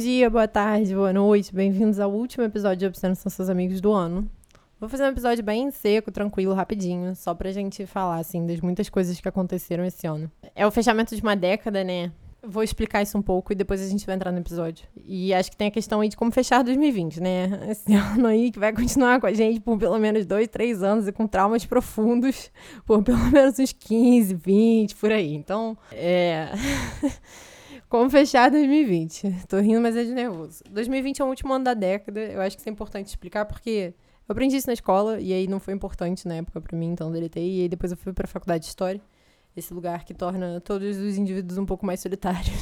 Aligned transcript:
dia, 0.00 0.30
boa 0.30 0.48
tarde, 0.48 0.94
boa 0.94 1.12
noite. 1.12 1.54
Bem-vindos 1.54 2.00
ao 2.00 2.10
último 2.10 2.42
episódio 2.42 2.78
de 2.78 2.86
Obscenos 2.86 3.18
São 3.18 3.28
Seus 3.28 3.50
Amigos 3.50 3.82
do 3.82 3.92
ano. 3.92 4.26
Vou 4.80 4.88
fazer 4.88 5.04
um 5.04 5.08
episódio 5.08 5.44
bem 5.44 5.70
seco, 5.70 6.10
tranquilo, 6.10 6.54
rapidinho, 6.54 7.14
só 7.14 7.34
pra 7.34 7.52
gente 7.52 7.84
falar, 7.84 8.16
assim, 8.16 8.46
das 8.46 8.62
muitas 8.62 8.88
coisas 8.88 9.20
que 9.20 9.28
aconteceram 9.28 9.84
esse 9.84 10.06
ano. 10.06 10.32
É 10.54 10.66
o 10.66 10.70
fechamento 10.70 11.14
de 11.14 11.20
uma 11.20 11.36
década, 11.36 11.84
né? 11.84 12.10
Vou 12.42 12.62
explicar 12.62 13.02
isso 13.02 13.18
um 13.18 13.20
pouco 13.20 13.52
e 13.52 13.54
depois 13.54 13.82
a 13.82 13.86
gente 13.86 14.06
vai 14.06 14.14
entrar 14.14 14.32
no 14.32 14.38
episódio. 14.38 14.86
E 15.04 15.34
acho 15.34 15.50
que 15.50 15.56
tem 15.58 15.68
a 15.68 15.70
questão 15.70 16.00
aí 16.00 16.08
de 16.08 16.16
como 16.16 16.30
fechar 16.30 16.64
2020, 16.64 17.20
né? 17.20 17.68
Esse 17.68 17.92
ano 17.92 18.26
aí 18.26 18.50
que 18.50 18.58
vai 18.58 18.72
continuar 18.72 19.20
com 19.20 19.26
a 19.26 19.34
gente 19.34 19.60
por 19.60 19.76
pelo 19.76 19.98
menos 19.98 20.24
dois, 20.24 20.48
três 20.48 20.82
anos 20.82 21.06
e 21.08 21.12
com 21.12 21.26
traumas 21.26 21.66
profundos 21.66 22.50
por 22.86 23.02
pelo 23.02 23.18
menos 23.30 23.58
uns 23.58 23.72
15, 23.74 24.34
20, 24.34 24.96
por 24.96 25.12
aí. 25.12 25.34
Então, 25.34 25.76
é. 25.92 26.48
como 27.90 28.08
fechar 28.08 28.50
2020. 28.50 29.44
Tô 29.48 29.58
rindo, 29.58 29.80
mas 29.80 29.96
é 29.96 30.04
de 30.04 30.12
nervoso. 30.12 30.62
2020 30.70 31.20
é 31.20 31.24
o 31.24 31.28
último 31.28 31.52
ano 31.52 31.64
da 31.64 31.74
década. 31.74 32.20
Eu 32.20 32.40
acho 32.40 32.56
que 32.56 32.62
isso 32.62 32.68
é 32.68 32.72
importante 32.72 33.08
explicar 33.08 33.44
porque 33.44 33.92
eu 34.26 34.32
aprendi 34.32 34.56
isso 34.56 34.68
na 34.68 34.72
escola 34.72 35.20
e 35.20 35.32
aí 35.32 35.48
não 35.48 35.58
foi 35.58 35.74
importante 35.74 36.26
na 36.26 36.36
época 36.36 36.60
para 36.60 36.78
mim, 36.78 36.92
então 36.92 37.10
deletei. 37.10 37.58
E 37.58 37.62
aí 37.62 37.68
depois 37.68 37.90
eu 37.90 37.98
fui 37.98 38.12
pra 38.12 38.26
faculdade 38.28 38.62
de 38.62 38.68
História 38.70 39.00
esse 39.56 39.74
lugar 39.74 40.04
que 40.04 40.14
torna 40.14 40.60
todos 40.60 40.96
os 40.96 41.18
indivíduos 41.18 41.58
um 41.58 41.66
pouco 41.66 41.84
mais 41.84 41.98
solitários. 41.98 42.54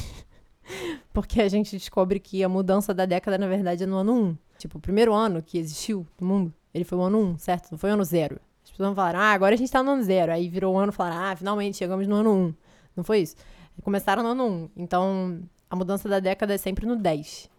Porque 1.13 1.43
a 1.43 1.49
gente 1.49 1.77
descobre 1.77 2.19
que 2.19 2.43
a 2.43 2.49
mudança 2.49 2.95
da 2.95 3.05
década, 3.05 3.37
na 3.37 3.47
verdade, 3.47 3.85
é 3.85 3.87
no 3.87 3.97
ano 3.97 4.15
1. 4.15 4.39
Tipo, 4.57 4.79
o 4.79 4.81
primeiro 4.81 5.13
ano 5.13 5.43
que 5.43 5.59
existiu 5.59 6.07
no 6.19 6.27
mundo, 6.27 6.55
ele 6.73 6.85
foi 6.85 6.97
o 6.97 7.03
ano 7.03 7.19
1, 7.35 7.39
certo? 7.39 7.71
Não 7.71 7.79
foi 7.79 7.91
o 7.91 7.93
ano 7.93 8.05
0. 8.05 8.41
As 8.65 8.71
pessoas 8.71 8.95
falaram, 8.95 9.21
ah, 9.21 9.33
agora 9.33 9.55
a 9.55 9.59
gente 9.59 9.71
tá 9.71 9.83
no 9.83 9.91
ano 9.91 10.03
0. 10.03 10.33
Aí 10.33 10.49
virou 10.49 10.75
o 10.75 10.79
ano 10.79 10.91
e 10.91 10.95
falaram, 10.95 11.23
ah, 11.23 11.37
finalmente 11.37 11.77
chegamos 11.77 12.07
no 12.07 12.17
ano 12.17 12.33
1. 12.33 12.55
Não 12.97 13.05
foi 13.05 13.21
isso? 13.21 13.37
Começaram 13.83 14.23
no 14.23 14.31
ano 14.31 14.47
1. 14.47 14.71
Então, 14.77 15.41
a 15.71 15.77
mudança 15.77 16.09
da 16.09 16.21
década 16.21 16.55
é 16.55 16.59
sempre 16.59 16.87
no 16.87 16.97
10. 16.97 17.51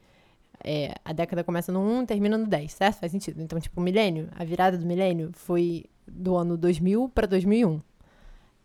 É, 0.64 0.94
a 1.06 1.14
década 1.14 1.44
começa 1.44 1.72
no 1.72 1.80
1 1.80 2.04
e 2.04 2.06
termina 2.06 2.38
no 2.38 2.46
10, 2.46 2.72
certo? 2.74 3.00
Faz 3.00 3.12
sentido. 3.12 3.42
Então, 3.42 3.60
tipo, 3.60 3.80
o 3.80 3.84
milênio, 3.84 4.30
a 4.36 4.44
virada 4.44 4.78
do 4.78 4.86
milênio 4.86 5.32
foi 5.34 5.86
do 6.08 6.36
ano 6.36 6.58
2000 6.58 7.10
para 7.10 7.28
2001. 7.28 7.82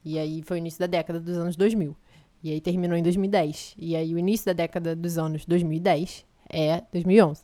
E 0.05 0.19
aí 0.19 0.43
foi 0.43 0.57
o 0.57 0.59
início 0.59 0.81
da 0.81 0.87
década 0.87 1.21
dos 1.21 1.37
anos 1.37 1.57
2000. 1.57 1.97
E 2.43 2.51
aí 2.51 2.61
terminou 2.61 2.97
em 2.97 3.03
2010. 3.03 3.75
E 3.79 3.97
aí 3.97 4.15
o 4.15 4.19
início 4.19 4.47
da 4.47 4.53
década 4.53 4.95
dos 4.95 5.17
anos 5.17 5.47
2010 5.47 6.27
é 6.51 6.83
2011. 6.93 7.43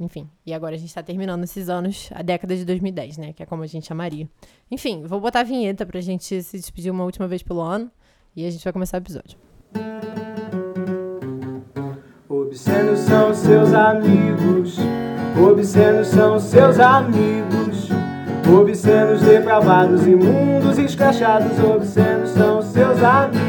Enfim, 0.00 0.28
e 0.46 0.54
agora 0.54 0.76
a 0.76 0.78
gente 0.78 0.94
tá 0.94 1.02
terminando 1.02 1.42
esses 1.42 1.68
anos, 1.68 2.08
a 2.12 2.22
década 2.22 2.54
de 2.54 2.64
2010, 2.64 3.18
né? 3.18 3.32
Que 3.32 3.42
é 3.42 3.46
como 3.46 3.62
a 3.62 3.66
gente 3.66 3.86
chamaria. 3.86 4.28
Enfim, 4.70 5.02
vou 5.04 5.20
botar 5.20 5.40
a 5.40 5.44
vinheta 5.44 5.84
pra 5.84 6.00
gente 6.00 6.42
se 6.42 6.56
despedir 6.56 6.92
uma 6.92 7.04
última 7.04 7.26
vez 7.26 7.42
pelo 7.42 7.60
ano. 7.60 7.90
E 8.34 8.46
a 8.46 8.50
gente 8.50 8.62
vai 8.62 8.72
começar 8.72 8.98
o 8.98 9.02
episódio. 9.02 9.38
Obscenos 12.28 13.00
são 13.00 13.34
seus 13.34 13.72
amigos. 13.72 14.78
Obscenos 15.36 16.08
são 16.08 16.38
seus 16.38 16.78
amigos. 16.78 17.88
Obscenos, 18.48 19.20
depravados, 19.20 20.06
imundos, 20.06 20.78
escrachados, 20.78 21.58
obscenos 21.58 22.30
são 22.30 22.62
seus 22.62 23.02
amigos. 23.02 23.48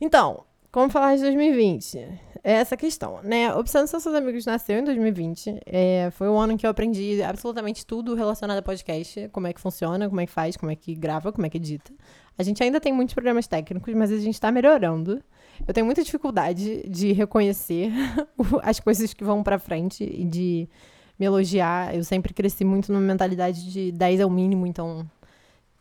Então, 0.00 0.44
como 0.70 0.88
falar 0.90 1.16
de 1.16 1.22
2020? 1.22 2.20
É 2.44 2.54
essa 2.54 2.76
questão, 2.76 3.20
né? 3.22 3.46
São 3.66 3.86
seus 3.86 4.06
amigos 4.08 4.44
nasceu 4.44 4.80
em 4.80 4.84
2020. 4.84 5.60
É, 5.64 6.10
foi 6.10 6.28
o 6.28 6.36
ano 6.36 6.54
em 6.54 6.56
que 6.56 6.66
eu 6.66 6.70
aprendi 6.70 7.22
absolutamente 7.22 7.86
tudo 7.86 8.16
relacionado 8.16 8.58
a 8.58 8.62
podcast. 8.62 9.28
Como 9.30 9.46
é 9.46 9.52
que 9.52 9.60
funciona, 9.60 10.08
como 10.08 10.20
é 10.20 10.26
que 10.26 10.32
faz, 10.32 10.56
como 10.56 10.72
é 10.72 10.74
que 10.74 10.92
grava, 10.92 11.32
como 11.32 11.46
é 11.46 11.50
que 11.50 11.58
edita. 11.58 11.92
A 12.36 12.42
gente 12.42 12.60
ainda 12.60 12.80
tem 12.80 12.92
muitos 12.92 13.14
problemas 13.14 13.46
técnicos, 13.46 13.94
mas 13.94 14.10
a 14.10 14.18
gente 14.18 14.34
está 14.34 14.50
melhorando. 14.50 15.22
Eu 15.66 15.72
tenho 15.72 15.86
muita 15.86 16.02
dificuldade 16.02 16.82
de 16.88 17.12
reconhecer 17.12 17.92
as 18.64 18.80
coisas 18.80 19.14
que 19.14 19.22
vão 19.22 19.44
para 19.44 19.58
frente 19.60 20.02
e 20.02 20.24
de 20.24 20.68
me 21.16 21.26
elogiar. 21.26 21.94
Eu 21.94 22.02
sempre 22.02 22.34
cresci 22.34 22.64
muito 22.64 22.92
numa 22.92 23.02
mentalidade 23.02 23.70
de 23.70 23.92
10 23.92 24.18
é 24.18 24.26
o 24.26 24.30
mínimo, 24.30 24.66
então 24.66 25.08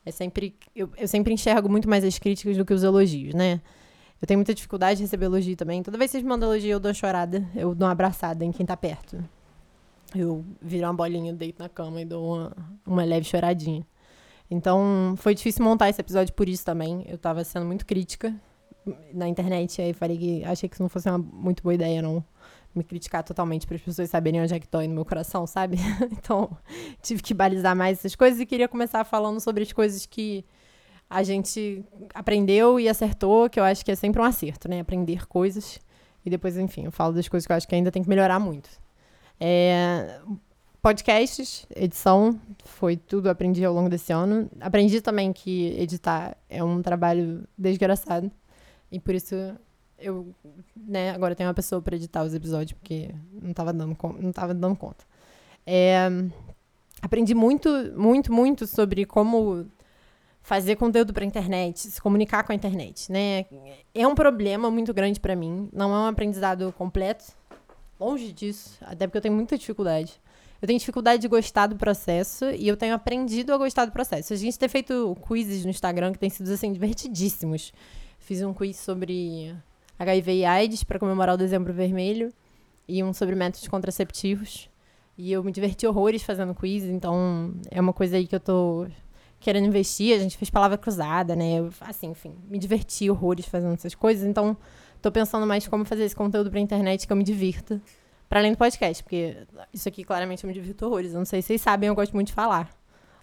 é 0.06 0.12
sempre 0.12 0.56
eu, 0.76 0.92
eu 0.96 1.08
sempre 1.08 1.34
enxergo 1.34 1.68
muito 1.68 1.90
mais 1.90 2.04
as 2.04 2.20
críticas 2.20 2.56
do 2.56 2.66
que 2.66 2.74
os 2.74 2.84
elogios, 2.84 3.34
né? 3.34 3.62
Eu 4.22 4.28
tenho 4.28 4.38
muita 4.38 4.54
dificuldade 4.54 4.98
de 4.98 5.04
receber 5.04 5.26
elogio 5.26 5.56
também. 5.56 5.82
Toda 5.82 5.98
vez 5.98 6.12
que 6.12 6.18
vocês 6.18 6.24
mandam 6.24 6.52
elogio, 6.52 6.72
eu 6.72 6.80
dou 6.80 6.90
uma 6.90 6.94
chorada, 6.94 7.44
eu 7.56 7.74
dou 7.74 7.88
uma 7.88 7.92
abraçada 7.92 8.46
em 8.46 8.52
quem 8.52 8.66
tá 8.66 8.78
perto. 8.78 9.24
Eu 10.14 10.46
viro 10.62 10.86
uma 10.86 10.94
bolinha, 10.94 11.34
deito 11.34 11.62
na 11.62 11.68
cama 11.68 12.02
e 12.02 12.06
dou 12.06 12.36
uma, 12.36 12.52
uma 12.86 13.04
leve 13.04 13.26
choradinha. 13.26 13.86
Então, 14.50 15.16
foi 15.18 15.34
difícil 15.34 15.64
montar 15.64 15.90
esse 15.90 16.00
episódio 16.00 16.34
por 16.34 16.48
isso 16.48 16.64
também. 16.64 17.04
Eu 17.08 17.18
tava 17.18 17.44
sendo 17.44 17.66
muito 17.66 17.86
crítica 17.86 18.36
na 19.14 19.28
internet, 19.28 19.82
aí 19.82 19.94
falei 19.94 20.18
que 20.18 20.44
achei 20.44 20.68
que 20.68 20.76
isso 20.76 20.84
não 20.84 20.90
fosse 20.90 21.10
uma 21.10 21.18
muito 21.18 21.64
boa 21.64 21.74
ideia, 21.74 22.02
não. 22.02 22.24
Me 22.76 22.84
criticar 22.84 23.24
totalmente 23.24 23.66
para 23.66 23.76
as 23.76 23.82
pessoas 23.82 24.10
saberem 24.10 24.42
onde 24.42 24.54
é 24.54 24.60
que 24.60 24.68
dói 24.70 24.88
no 24.88 24.94
meu 24.94 25.06
coração, 25.06 25.48
sabe? 25.48 25.78
então, 26.12 26.50
tive 27.02 27.24
que 27.24 27.34
balizar 27.34 27.76
mais 27.76 28.00
essas 28.00 28.16
coisas 28.16 28.40
e 28.40 28.46
queria 28.46 28.68
começar 28.68 29.04
falando 29.04 29.40
sobre 29.40 29.64
as 29.64 29.72
coisas 29.72 30.06
que 30.06 30.46
a 31.12 31.24
gente 31.24 31.84
aprendeu 32.14 32.80
e 32.80 32.88
acertou, 32.88 33.50
que 33.50 33.60
eu 33.60 33.66
acho 33.66 33.84
que 33.84 33.92
é 33.92 33.96
sempre 33.96 34.22
um 34.22 34.24
acerto, 34.24 34.70
né? 34.70 34.80
Aprender 34.80 35.28
coisas. 35.28 35.78
E 36.26 36.30
depois, 36.30 36.58
enfim, 36.58 36.86
eu 36.86 36.92
falo 36.92 37.14
das 37.14 37.28
coisas 37.28 37.46
que 37.46 37.52
eu 37.52 37.58
acho 37.58 37.68
que 37.68 37.76
ainda 37.76 37.92
tem 37.92 38.02
que 38.02 38.08
melhorar 38.08 38.40
muito. 38.40 38.70
É, 39.38 40.22
podcasts, 40.82 41.68
edição, 41.76 42.40
foi 42.64 42.96
tudo 42.96 43.30
aprendi 43.30 43.66
ao 43.66 43.74
longo 43.74 43.90
desse 43.90 44.14
ano. 44.14 44.50
Aprendi 44.62 45.02
também 45.02 45.34
que 45.34 45.76
editar 45.78 46.38
é 46.50 46.64
um 46.64 46.82
trabalho 46.82 47.44
desgraçado. 47.58 48.32
E 48.90 48.98
por 48.98 49.14
isso 49.14 49.36
eu, 50.00 50.34
né, 50.78 51.10
agora 51.12 51.36
tenho 51.36 51.50
uma 51.50 51.54
pessoa 51.54 51.82
para 51.82 51.98
editar 51.98 52.24
os 52.24 52.34
episódios, 52.34 52.72
porque 52.72 53.14
não 53.34 53.52
estava 53.52 53.74
dando, 53.74 53.98
não 54.18 54.32
tava 54.32 54.54
dando 54.54 54.78
conta. 54.78 55.04
É, 55.68 56.08
aprendi 57.02 57.36
muito, 57.36 57.70
muito, 57.98 58.32
muito 58.32 58.66
sobre 58.66 59.06
como 59.06 59.68
fazer 60.42 60.76
conteúdo 60.76 61.14
para 61.14 61.24
internet, 61.24 61.80
se 61.80 62.02
comunicar 62.02 62.44
com 62.44 62.52
a 62.52 62.56
internet, 62.56 63.12
né? 63.12 63.46
É 63.94 64.08
um 64.08 64.16
problema 64.16 64.72
muito 64.72 64.94
grande 64.94 65.20
para 65.20 65.36
mim, 65.36 65.70
não 65.72 65.94
é 65.94 66.00
um 66.00 66.08
aprendizado 66.08 66.74
completo, 66.78 67.26
longe 68.00 68.32
disso, 68.32 68.78
até 68.82 69.06
porque 69.06 69.18
eu 69.18 69.22
tenho 69.22 69.36
muita 69.36 69.58
dificuldade. 69.58 70.20
Eu 70.62 70.68
tenho 70.68 70.78
dificuldade 70.78 71.22
de 71.22 71.28
gostar 71.28 71.68
do 71.68 71.76
processo 71.76 72.46
e 72.52 72.68
eu 72.68 72.78
tenho 72.78 72.94
aprendido 72.94 73.52
a 73.52 73.58
gostar 73.58 73.86
do 73.86 73.92
processo. 73.92 74.32
A 74.32 74.36
gente 74.36 74.60
tem 74.60 74.70
feito 74.70 75.18
quizzes 75.28 75.64
no 75.64 75.72
Instagram 75.72 76.12
que 76.12 76.20
têm 76.20 76.30
sido 76.30 76.52
assim 76.52 76.72
divertidíssimos. 76.72 77.74
Fiz 78.20 78.44
um 78.44 78.54
quiz 78.54 78.78
sobre 78.78 79.56
HIV 79.98 80.34
e 80.34 80.46
AIDS 80.46 80.84
para 80.84 81.00
comemorar 81.00 81.34
o 81.34 81.38
Dezembro 81.38 81.74
Vermelho 81.74 82.32
e 82.88 83.04
um 83.04 83.12
sobre 83.12 83.34
métodos 83.34 83.68
contraceptivos. 83.68 84.70
E 85.18 85.32
eu 85.32 85.44
me 85.44 85.52
diverti 85.52 85.88
horrores 85.88 86.22
fazendo 86.22 86.54
quiz, 86.54 86.84
então 86.84 87.54
é 87.72 87.82
uma 87.82 87.94
coisa 87.94 88.18
aí 88.18 88.28
que 88.28 88.36
eu 88.36 88.40
tô 88.40 88.88
querendo 89.42 89.68
investir. 89.68 90.16
A 90.16 90.20
gente 90.20 90.38
fez 90.38 90.50
palavra 90.50 90.78
cruzada, 90.78 91.36
né? 91.36 91.60
Eu, 91.60 91.70
assim, 91.82 92.12
enfim, 92.12 92.34
me 92.50 92.58
diverti 92.58 93.10
horrores 93.10 93.46
fazendo 93.46 93.74
essas 93.74 93.94
coisas, 93.94 94.26
então 94.26 94.56
tô 95.02 95.12
pensando 95.12 95.46
mais 95.46 95.68
como 95.68 95.84
fazer 95.84 96.04
esse 96.04 96.16
conteúdo 96.16 96.50
pra 96.50 96.60
internet 96.60 97.06
que 97.06 97.12
eu 97.12 97.18
me 97.18 97.24
divirta. 97.24 97.82
Para 98.30 98.40
além 98.40 98.54
do 98.54 98.58
podcast, 98.58 99.04
porque 99.04 99.36
isso 99.74 99.90
aqui 99.90 100.06
claramente 100.06 100.46
eu 100.46 100.48
me 100.48 100.54
divirto 100.54 100.86
horrores. 100.86 101.12
Eu 101.12 101.18
não 101.18 101.26
sei 101.26 101.42
se 101.42 101.48
vocês 101.48 101.62
sabem, 101.62 101.90
eu 101.90 101.96
gosto 101.96 102.14
muito 102.14 102.28
de 102.28 102.34
falar. 102.34 102.74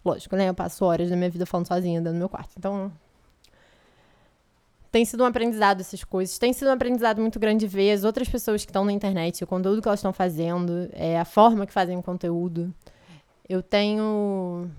Lógico, 0.04 0.36
né? 0.36 0.50
Eu 0.50 0.54
passo 0.54 0.84
horas 0.84 1.08
da 1.08 1.16
minha 1.16 1.30
vida 1.30 1.46
falando 1.46 1.66
sozinha 1.66 1.98
dentro 1.98 2.12
do 2.12 2.18
meu 2.18 2.28
quarto. 2.28 2.52
Então, 2.58 2.92
tem 4.90 5.04
sido 5.04 5.22
um 5.22 5.26
aprendizado 5.26 5.80
essas 5.80 6.04
coisas. 6.04 6.38
Tem 6.38 6.52
sido 6.52 6.68
um 6.68 6.72
aprendizado 6.72 7.20
muito 7.20 7.38
grande 7.38 7.66
ver 7.66 7.92
as 7.92 8.04
outras 8.04 8.28
pessoas 8.28 8.64
que 8.64 8.70
estão 8.70 8.84
na 8.84 8.92
internet, 8.92 9.42
o 9.42 9.46
conteúdo 9.46 9.80
que 9.80 9.88
elas 9.88 10.00
estão 10.00 10.12
fazendo, 10.12 10.88
é, 10.92 11.18
a 11.18 11.24
forma 11.24 11.66
que 11.66 11.72
fazem 11.72 11.96
o 11.96 12.02
conteúdo. 12.02 12.72
Eu 13.48 13.62
tenho, 13.62 14.70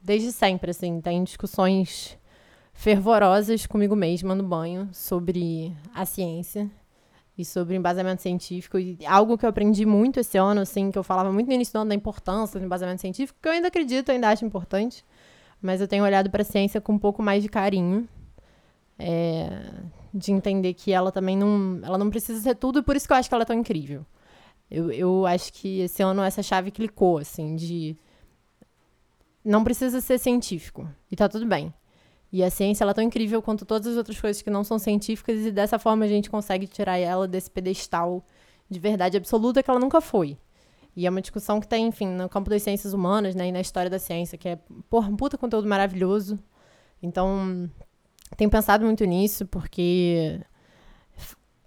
desde 0.00 0.32
sempre, 0.32 0.70
assim, 0.70 1.00
tenho 1.00 1.24
discussões 1.24 2.18
fervorosas 2.72 3.66
comigo 3.66 3.94
mesma 3.94 4.34
no 4.34 4.42
banho 4.42 4.88
sobre 4.92 5.72
a 5.94 6.06
ciência 6.06 6.70
e 7.36 7.44
sobre 7.44 7.76
embasamento 7.76 8.22
científico. 8.22 8.78
E 8.78 8.98
algo 9.06 9.36
que 9.36 9.44
eu 9.44 9.50
aprendi 9.50 9.84
muito 9.84 10.20
esse 10.20 10.38
ano, 10.38 10.60
assim, 10.60 10.90
que 10.90 10.98
eu 10.98 11.02
falava 11.02 11.32
muito 11.32 11.48
no 11.48 11.52
início 11.52 11.72
do 11.72 11.80
ano 11.80 11.90
da 11.90 11.94
importância 11.94 12.58
do 12.58 12.66
embasamento 12.66 13.00
científico, 13.00 13.38
que 13.40 13.48
eu 13.48 13.52
ainda 13.52 13.68
acredito, 13.68 14.10
ainda 14.10 14.28
acho 14.28 14.44
importante, 14.44 15.04
mas 15.60 15.80
eu 15.80 15.88
tenho 15.88 16.04
olhado 16.04 16.30
para 16.30 16.42
a 16.42 16.44
ciência 16.44 16.80
com 16.80 16.92
um 16.92 16.98
pouco 16.98 17.22
mais 17.22 17.42
de 17.42 17.48
carinho 17.48 18.08
é, 18.98 19.48
de 20.12 20.32
entender 20.32 20.74
que 20.74 20.92
ela 20.92 21.10
também 21.10 21.36
não, 21.36 21.80
ela 21.82 21.96
não 21.96 22.10
precisa 22.10 22.40
ser 22.40 22.54
tudo, 22.54 22.80
e 22.80 22.82
por 22.82 22.94
isso 22.96 23.06
que 23.06 23.12
eu 23.12 23.16
acho 23.16 23.28
que 23.28 23.34
ela 23.34 23.42
é 23.42 23.46
tão 23.46 23.58
incrível. 23.58 24.04
Eu, 24.70 24.92
eu 24.92 25.26
acho 25.26 25.52
que 25.52 25.80
esse 25.80 26.02
ano 26.02 26.22
essa 26.22 26.42
chave 26.42 26.70
clicou, 26.70 27.18
assim, 27.18 27.56
de. 27.56 27.96
Não 29.44 29.64
precisa 29.64 30.00
ser 30.00 30.18
científico. 30.18 30.88
E 31.10 31.16
tá 31.16 31.28
tudo 31.28 31.46
bem. 31.46 31.72
E 32.32 32.44
a 32.44 32.50
ciência 32.50 32.84
ela 32.84 32.92
é 32.92 32.94
tão 32.94 33.04
incrível 33.04 33.42
quanto 33.42 33.64
todas 33.64 33.88
as 33.88 33.96
outras 33.96 34.20
coisas 34.20 34.40
que 34.40 34.50
não 34.50 34.62
são 34.62 34.78
científicas, 34.78 35.44
e 35.44 35.50
dessa 35.50 35.78
forma 35.78 36.04
a 36.04 36.08
gente 36.08 36.30
consegue 36.30 36.66
tirar 36.66 36.96
ela 36.96 37.26
desse 37.26 37.50
pedestal 37.50 38.24
de 38.68 38.78
verdade 38.78 39.16
absoluta 39.16 39.62
que 39.62 39.70
ela 39.70 39.80
nunca 39.80 40.00
foi. 40.00 40.38
E 40.94 41.06
é 41.06 41.10
uma 41.10 41.20
discussão 41.20 41.60
que 41.60 41.66
tem, 41.66 41.86
enfim, 41.86 42.06
no 42.06 42.28
campo 42.28 42.48
das 42.50 42.62
ciências 42.62 42.92
humanas, 42.92 43.34
né, 43.34 43.48
e 43.48 43.52
na 43.52 43.60
história 43.60 43.90
da 43.90 43.98
ciência, 43.98 44.38
que 44.38 44.48
é, 44.48 44.58
porra, 44.88 45.08
um 45.08 45.16
puta 45.16 45.36
conteúdo 45.36 45.68
maravilhoso. 45.68 46.38
Então, 47.02 47.68
tenho 48.36 48.50
pensado 48.50 48.84
muito 48.84 49.04
nisso, 49.04 49.46
porque 49.46 50.40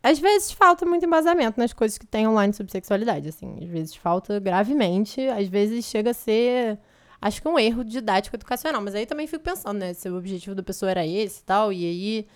às 0.02 0.20
vezes 0.20 0.52
falta 0.52 0.86
muito 0.86 1.06
embasamento 1.06 1.60
nas 1.60 1.74
coisas 1.74 1.98
que 1.98 2.06
tem 2.06 2.28
online 2.28 2.54
sobre 2.54 2.72
sexualidade, 2.72 3.30
assim. 3.30 3.58
Às 3.62 3.70
vezes 3.70 3.96
falta 3.96 4.40
gravemente, 4.40 5.22
às 5.28 5.48
vezes 5.48 5.86
chega 5.86 6.12
a 6.12 6.14
ser, 6.14 6.78
acho 7.24 7.42
que 7.42 7.48
um 7.48 7.58
erro 7.58 7.84
didático 7.86 8.36
educacional. 8.36 8.82
Mas 8.82 8.94
aí 8.96 9.06
também 9.06 9.26
fico 9.26 9.44
pensando, 9.44 9.80
né, 9.80 9.94
se 9.94 10.10
o 10.10 10.18
objetivo 10.18 10.56
da 10.56 10.62
pessoa 10.62 10.92
era 10.92 11.08
esse 11.08 11.42
e 11.42 11.44
tal, 11.44 11.72
e 11.72 11.86
aí 11.86 12.28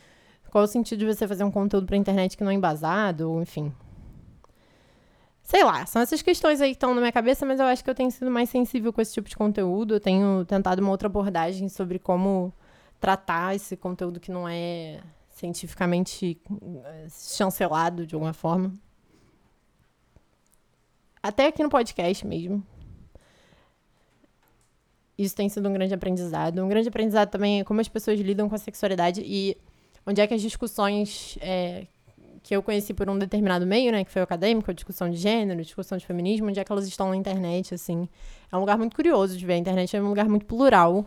qual 0.49 0.63
o 0.63 0.67
sentido 0.67 0.99
de 0.99 1.05
você 1.05 1.27
fazer 1.27 1.43
um 1.43 1.51
conteúdo 1.51 1.85
pra 1.85 1.97
internet 1.97 2.37
que 2.37 2.43
não 2.43 2.51
é 2.51 2.53
embasado, 2.53 3.41
enfim. 3.41 3.71
Sei 5.43 5.63
lá, 5.63 5.85
são 5.85 6.01
essas 6.01 6.21
questões 6.21 6.61
aí 6.61 6.69
que 6.69 6.77
estão 6.77 6.93
na 6.93 7.01
minha 7.01 7.11
cabeça, 7.11 7.45
mas 7.45 7.59
eu 7.59 7.65
acho 7.65 7.83
que 7.83 7.89
eu 7.89 7.95
tenho 7.95 8.09
sido 8.11 8.31
mais 8.31 8.49
sensível 8.49 8.91
com 8.91 9.01
esse 9.01 9.13
tipo 9.13 9.29
de 9.29 9.35
conteúdo. 9.35 9.95
Eu 9.95 9.99
tenho 9.99 10.45
tentado 10.45 10.81
uma 10.81 10.91
outra 10.91 11.07
abordagem 11.07 11.69
sobre 11.69 11.99
como 11.99 12.53
tratar 12.99 13.55
esse 13.55 13.75
conteúdo 13.77 14.19
que 14.19 14.31
não 14.31 14.47
é 14.47 14.99
cientificamente 15.29 16.41
eh, 16.85 17.07
chancelado 17.09 18.05
de 18.05 18.15
alguma 18.15 18.33
forma. 18.33 18.73
Até 21.21 21.47
aqui 21.47 21.61
no 21.61 21.69
podcast 21.69 22.25
mesmo. 22.25 22.63
Isso 25.17 25.35
tem 25.35 25.49
sido 25.49 25.67
um 25.67 25.73
grande 25.73 25.93
aprendizado. 25.93 26.63
Um 26.63 26.69
grande 26.69 26.87
aprendizado 26.89 27.29
também 27.29 27.61
é 27.61 27.63
como 27.63 27.81
as 27.81 27.87
pessoas 27.87 28.19
lidam 28.19 28.47
com 28.47 28.55
a 28.55 28.59
sexualidade 28.59 29.21
e 29.25 29.57
onde 30.05 30.21
é 30.21 30.27
que 30.27 30.33
as 30.33 30.41
discussões 30.41 31.37
é, 31.41 31.87
que 32.43 32.55
eu 32.55 32.63
conheci 32.63 32.93
por 32.93 33.09
um 33.09 33.17
determinado 33.17 33.65
meio, 33.65 33.91
né, 33.91 34.05
que 34.05 34.11
foi 34.11 34.21
o 34.21 34.23
acadêmico, 34.23 34.73
discussão 34.73 35.09
de 35.09 35.17
gênero, 35.17 35.61
discussão 35.61 35.97
de 35.97 36.05
feminismo, 36.05 36.47
onde 36.47 36.59
é 36.59 36.63
que 36.63 36.71
elas 36.71 36.87
estão 36.87 37.09
na 37.09 37.15
internet, 37.15 37.73
assim. 37.73 38.07
É 38.51 38.55
um 38.55 38.59
lugar 38.59 38.77
muito 38.77 38.95
curioso 38.95 39.37
de 39.37 39.45
ver. 39.45 39.53
A 39.53 39.57
internet 39.57 39.97
é 39.97 40.01
um 40.01 40.07
lugar 40.07 40.29
muito 40.29 40.45
plural. 40.45 41.05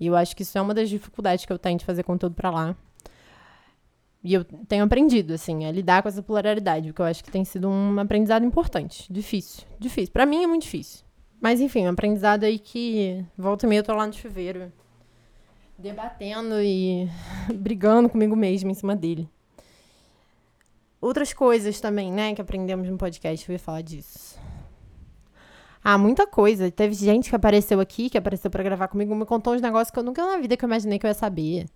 E 0.00 0.06
eu 0.08 0.16
acho 0.16 0.34
que 0.34 0.42
isso 0.42 0.58
é 0.58 0.60
uma 0.60 0.74
das 0.74 0.88
dificuldades 0.88 1.44
que 1.44 1.52
eu 1.52 1.58
tenho 1.58 1.78
de 1.78 1.84
fazer 1.84 2.02
conteúdo 2.02 2.34
para 2.34 2.50
lá. 2.50 2.76
E 4.24 4.34
eu 4.34 4.44
tenho 4.44 4.84
aprendido, 4.84 5.34
assim, 5.34 5.64
a 5.64 5.70
lidar 5.70 6.02
com 6.02 6.08
essa 6.08 6.22
pluralidade, 6.22 6.88
porque 6.88 7.02
eu 7.02 7.06
acho 7.06 7.22
que 7.22 7.30
tem 7.30 7.44
sido 7.44 7.68
um 7.68 8.00
aprendizado 8.00 8.44
importante. 8.44 9.12
Difícil. 9.12 9.64
Difícil. 9.78 10.12
Para 10.12 10.26
mim 10.26 10.42
é 10.42 10.46
muito 10.48 10.62
difícil. 10.62 11.04
Mas, 11.42 11.60
enfim, 11.60 11.86
um 11.86 11.90
aprendizado 11.90 12.44
aí 12.44 12.56
que 12.56 13.24
volta 13.36 13.66
e 13.66 13.68
meia 13.68 13.80
eu 13.80 13.82
tô 13.82 13.92
lá 13.92 14.06
no 14.06 14.12
chuveiro, 14.12 14.72
debatendo 15.76 16.62
e 16.62 17.08
brigando 17.52 18.08
comigo 18.08 18.36
mesmo 18.36 18.70
em 18.70 18.74
cima 18.74 18.94
dele. 18.94 19.28
Outras 21.00 21.32
coisas 21.32 21.80
também, 21.80 22.12
né, 22.12 22.32
que 22.32 22.40
aprendemos 22.40 22.88
no 22.88 22.96
podcast, 22.96 23.48
eu 23.48 23.54
ia 23.54 23.58
falar 23.58 23.82
disso. 23.82 24.38
Ah, 25.82 25.98
muita 25.98 26.28
coisa. 26.28 26.70
Teve 26.70 26.94
gente 26.94 27.28
que 27.28 27.34
apareceu 27.34 27.80
aqui, 27.80 28.08
que 28.08 28.16
apareceu 28.16 28.48
para 28.48 28.62
gravar 28.62 28.86
comigo, 28.86 29.12
me 29.12 29.26
contou 29.26 29.52
uns 29.52 29.60
negócios 29.60 29.90
que 29.90 29.98
eu 29.98 30.04
nunca 30.04 30.24
na 30.24 30.38
vida 30.38 30.56
que 30.56 30.64
eu 30.64 30.68
imaginei 30.68 30.96
que 30.96 31.06
eu 31.06 31.10
ia 31.10 31.14
saber. 31.14 31.66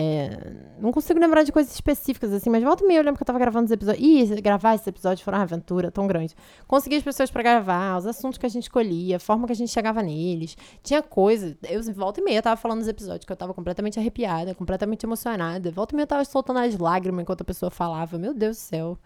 É, 0.00 0.52
não 0.78 0.92
consigo 0.92 1.18
lembrar 1.18 1.42
de 1.42 1.50
coisas 1.50 1.74
específicas, 1.74 2.32
assim, 2.32 2.48
mas 2.48 2.62
volta 2.62 2.84
e 2.84 2.86
meia 2.86 3.00
eu 3.00 3.02
lembro 3.02 3.16
que 3.16 3.22
eu 3.24 3.26
tava 3.26 3.38
gravando 3.40 3.64
os 3.64 3.72
episódios. 3.72 4.00
Ih, 4.00 4.40
gravar 4.40 4.76
esses 4.76 4.86
episódios 4.86 5.22
foi 5.22 5.34
uma 5.34 5.42
aventura 5.42 5.90
tão 5.90 6.06
grande. 6.06 6.36
Consegui 6.68 6.94
as 6.94 7.02
pessoas 7.02 7.32
para 7.32 7.42
gravar, 7.42 7.96
os 7.96 8.06
assuntos 8.06 8.38
que 8.38 8.46
a 8.46 8.48
gente 8.48 8.62
escolhia, 8.62 9.16
a 9.16 9.18
forma 9.18 9.44
que 9.46 9.52
a 9.52 9.56
gente 9.56 9.72
chegava 9.72 10.00
neles. 10.00 10.56
Tinha 10.84 11.02
coisa. 11.02 11.58
Eu, 11.68 11.82
volta 11.94 12.20
e 12.20 12.24
meia, 12.24 12.38
eu 12.38 12.42
tava 12.42 12.56
falando 12.56 12.78
dos 12.78 12.86
episódios 12.86 13.24
que 13.24 13.32
eu 13.32 13.36
tava 13.36 13.52
completamente 13.52 13.98
arrepiada, 13.98 14.54
completamente 14.54 15.04
emocionada. 15.04 15.72
Volta 15.72 15.94
e 15.94 15.96
meia 15.96 16.04
eu 16.04 16.08
tava 16.08 16.24
soltando 16.24 16.60
as 16.60 16.78
lágrimas 16.78 17.22
enquanto 17.22 17.40
a 17.40 17.44
pessoa 17.44 17.68
falava. 17.68 18.16
Meu 18.18 18.32
Deus 18.32 18.56
do 18.56 18.60
céu. 18.60 18.98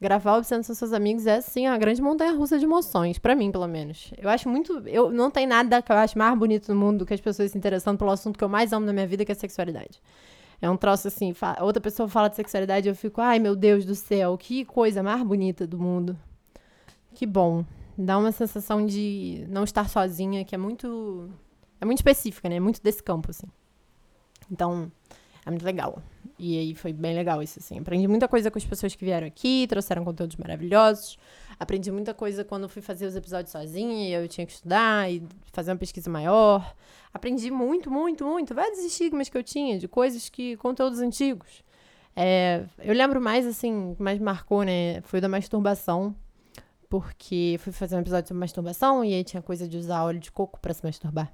Gravar 0.00 0.36
Obsessando 0.36 0.66
com 0.66 0.74
seus 0.74 0.92
amigos 0.92 1.26
é, 1.26 1.36
assim, 1.36 1.66
uma 1.66 1.78
grande 1.78 2.02
montanha-russa 2.02 2.58
de 2.58 2.64
emoções. 2.64 3.18
para 3.18 3.34
mim, 3.34 3.50
pelo 3.50 3.66
menos. 3.66 4.12
Eu 4.18 4.28
acho 4.28 4.48
muito... 4.48 4.86
Eu, 4.86 5.10
não 5.10 5.30
tem 5.30 5.46
nada 5.46 5.80
que 5.80 5.90
eu 5.90 5.96
acho 5.96 6.18
mais 6.18 6.38
bonito 6.38 6.72
no 6.72 6.78
mundo 6.78 6.98
do 6.98 7.06
que 7.06 7.14
as 7.14 7.20
pessoas 7.20 7.52
se 7.52 7.58
interessando 7.58 7.98
pelo 7.98 8.10
assunto 8.10 8.38
que 8.38 8.44
eu 8.44 8.48
mais 8.48 8.72
amo 8.72 8.84
na 8.84 8.92
minha 8.92 9.06
vida, 9.06 9.24
que 9.24 9.32
é 9.32 9.34
a 9.34 9.38
sexualidade. 9.38 10.00
É 10.60 10.68
um 10.68 10.76
troço 10.76 11.08
assim, 11.08 11.34
outra 11.60 11.80
pessoa 11.80 12.08
fala 12.08 12.28
de 12.28 12.36
sexualidade 12.36 12.88
eu 12.88 12.94
fico, 12.94 13.20
ai 13.20 13.38
meu 13.38 13.54
Deus 13.54 13.84
do 13.84 13.94
céu, 13.94 14.36
que 14.38 14.64
coisa 14.64 15.02
mais 15.02 15.22
bonita 15.22 15.66
do 15.66 15.78
mundo. 15.78 16.18
Que 17.14 17.26
bom. 17.26 17.64
Dá 17.96 18.18
uma 18.18 18.32
sensação 18.32 18.84
de 18.84 19.44
não 19.48 19.62
estar 19.62 19.88
sozinha, 19.88 20.44
que 20.44 20.54
é 20.54 20.58
muito. 20.58 21.30
É 21.80 21.84
muito 21.84 21.98
específica, 21.98 22.48
né? 22.48 22.56
É 22.56 22.60
muito 22.60 22.82
desse 22.82 23.02
campo, 23.02 23.30
assim. 23.30 23.46
Então, 24.50 24.90
é 25.46 25.50
muito 25.50 25.64
legal. 25.64 26.02
E 26.38 26.58
aí 26.58 26.74
foi 26.74 26.92
bem 26.92 27.14
legal 27.14 27.42
isso, 27.42 27.58
assim. 27.58 27.78
Aprendi 27.78 28.08
muita 28.08 28.26
coisa 28.26 28.50
com 28.50 28.58
as 28.58 28.64
pessoas 28.64 28.94
que 28.94 29.04
vieram 29.04 29.26
aqui, 29.26 29.66
trouxeram 29.68 30.04
conteúdos 30.04 30.36
maravilhosos. 30.36 31.16
Aprendi 31.58 31.90
muita 31.92 32.12
coisa 32.12 32.44
quando 32.44 32.68
fui 32.68 32.82
fazer 32.82 33.06
os 33.06 33.14
episódios 33.14 33.52
sozinha, 33.52 34.08
e 34.08 34.12
eu 34.12 34.26
tinha 34.26 34.44
que 34.46 34.52
estudar 34.52 35.10
e 35.10 35.22
fazer 35.52 35.70
uma 35.70 35.78
pesquisa 35.78 36.10
maior. 36.10 36.74
Aprendi 37.12 37.50
muito, 37.50 37.90
muito, 37.90 38.24
muito. 38.24 38.54
Vários 38.54 38.80
estigmas 38.80 39.28
que 39.28 39.38
eu 39.38 39.42
tinha 39.42 39.78
de 39.78 39.86
coisas 39.86 40.28
que. 40.28 40.56
conteúdos 40.56 41.00
antigos. 41.00 41.62
É, 42.16 42.64
eu 42.78 42.94
lembro 42.94 43.20
mais, 43.20 43.46
assim, 43.46 43.96
mais 43.98 44.18
marcou, 44.18 44.64
né? 44.64 45.00
Foi 45.02 45.20
da 45.20 45.28
masturbação. 45.28 46.14
Porque 46.88 47.56
fui 47.60 47.72
fazer 47.72 47.96
um 47.96 48.00
episódio 48.00 48.28
sobre 48.28 48.40
masturbação 48.40 49.04
e 49.04 49.14
aí 49.14 49.24
tinha 49.24 49.42
coisa 49.42 49.66
de 49.66 49.76
usar 49.76 50.04
óleo 50.04 50.20
de 50.20 50.30
coco 50.30 50.60
para 50.60 50.72
se 50.72 50.84
masturbar. 50.84 51.32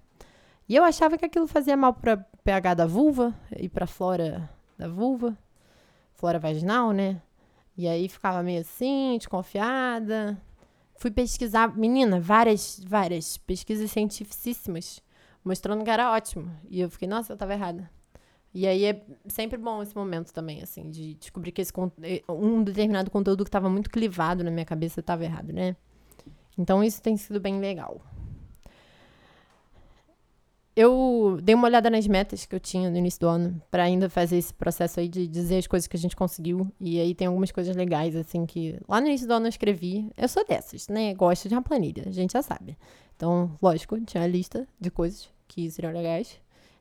E 0.69 0.77
eu 0.77 0.85
achava 0.85 1.19
que 1.19 1.25
aquilo 1.25 1.47
fazia 1.47 1.77
mal 1.77 1.93
para 1.93 2.17
pH 2.45 2.75
da 2.75 2.87
vulva 2.87 3.35
e 3.59 3.69
para 3.69 3.87
flora 3.87 4.49
da 4.81 4.89
vulva, 4.89 5.37
flora 6.15 6.39
vaginal, 6.39 6.93
né? 6.93 7.21
E 7.77 7.87
aí 7.87 8.09
ficava 8.09 8.43
meio 8.43 8.61
assim, 8.61 9.17
desconfiada. 9.17 10.41
Fui 10.97 11.11
pesquisar, 11.11 11.77
menina, 11.77 12.21
várias, 12.21 12.81
várias 12.87 13.39
pesquisas 13.39 13.91
cientificíssimas 13.91 15.03
mostrando 15.45 15.85
que 15.85 15.91
era 15.91 16.13
ótimo. 16.13 16.51
E 16.69 16.81
eu 16.81 16.91
fiquei, 16.91 17.09
nossa, 17.09 17.33
eu 17.33 17.37
tava 17.37 17.53
errada. 17.53 17.91
E 18.53 18.67
aí 18.67 18.85
é 18.85 19.05
sempre 19.29 19.57
bom 19.57 19.83
esse 19.83 19.95
momento 19.95 20.33
também, 20.33 20.61
assim, 20.61 20.91
de 20.91 21.15
descobrir 21.15 21.53
que 21.53 21.63
esse 21.63 21.73
eh, 22.03 22.23
um 22.29 22.63
determinado 22.63 23.11
conteúdo 23.11 23.45
que 23.45 23.49
estava 23.49 23.71
muito 23.71 23.89
clivado 23.89 24.43
na 24.43 24.51
minha 24.51 24.65
cabeça 24.65 25.01
estava 25.01 25.25
errado, 25.25 25.53
né? 25.53 25.77
Então 26.59 26.83
isso 26.83 27.01
tem 27.01 27.17
sido 27.17 27.41
bem 27.41 27.61
legal. 27.61 28.01
Eu 30.77 31.39
dei 31.43 31.55
uma 31.55 31.67
olhada 31.67 31.91
nas 31.91 32.07
metas 32.07 32.47
que 32.47 32.55
eu 32.55 32.61
tinha 32.61 32.89
no 32.89 32.97
início 32.97 33.21
do 33.21 33.29
ano 33.29 33.61
para 33.71 33.83
ainda 33.83 34.09
fazer 34.09 34.39
esse 34.39 34.55
processo 34.55 35.01
aí 35.01 35.09
de 35.09 35.27
dizer 35.27 35.59
as 35.59 35.67
coisas 35.67 35.87
que 35.89 35.97
a 35.97 35.99
gente 35.99 36.15
conseguiu. 36.15 36.71
E 36.81 37.01
aí 37.01 37.15
tem 37.15 37.27
algumas 37.27 37.51
coisas 37.51 37.75
legais, 37.75 38.15
assim, 38.15 38.47
que 38.47 38.79
lá 38.89 39.01
no 39.01 39.09
início 39.09 39.27
do 39.27 39.35
ano 39.35 39.47
eu 39.47 39.51
escrevi. 39.51 40.11
Eu 40.17 40.29
sou 40.29 40.47
dessas, 40.47 40.89
né? 40.89 41.13
Gosto 41.15 41.49
de 41.49 41.55
uma 41.55 41.63
planilha, 41.63 42.05
a 42.07 42.13
gente 42.13 42.33
já 42.33 42.43
sabe. 42.43 42.79
Então, 43.17 43.55
lógico, 43.61 44.01
tinha 44.03 44.23
a 44.23 44.27
lista 44.27 44.67
de 44.81 44.91
coisas 44.91 45.29
que 45.49 45.71
seriam 45.71 45.93
legais. 45.93 46.41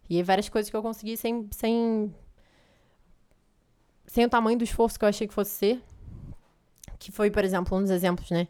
E 0.10 0.18
aí 0.18 0.24
várias 0.24 0.48
coisas 0.50 0.70
que 0.70 0.76
eu 0.76 0.82
consegui 0.82 1.18
sem, 1.18 1.48
sem, 1.52 2.14
sem 4.06 4.26
o 4.26 4.30
tamanho 4.30 4.58
do 4.58 4.64
esforço 4.64 4.98
que 4.98 5.06
eu 5.06 5.10
achei 5.10 5.28
que 5.28 5.34
fosse 5.34 5.52
ser. 5.52 5.84
Que 7.00 7.12
foi, 7.12 7.32
por 7.32 7.44
exemplo, 7.44 7.78
um 7.78 7.82
dos 7.82 7.92
exemplos, 7.92 8.30
né? 8.30 8.48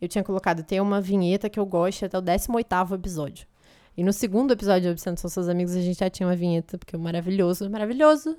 Eu 0.00 0.08
tinha 0.08 0.24
colocado 0.24 0.62
ter 0.64 0.80
uma 0.80 1.00
vinheta 1.00 1.48
que 1.48 1.60
eu 1.60 1.66
gosto 1.66 2.04
até 2.06 2.18
o 2.18 2.22
18º 2.22 2.94
episódio. 2.94 3.46
E 3.96 4.04
no 4.04 4.12
segundo 4.12 4.52
episódio 4.52 4.82
de 4.82 4.88
Obsessão 4.90 5.16
São 5.16 5.30
Seus 5.30 5.48
Amigos, 5.48 5.74
a 5.74 5.80
gente 5.80 5.98
já 5.98 6.08
tinha 6.08 6.26
uma 6.26 6.36
vinheta, 6.36 6.78
porque 6.78 6.96
o 6.96 7.00
maravilhoso, 7.00 7.68
maravilhoso 7.68 8.36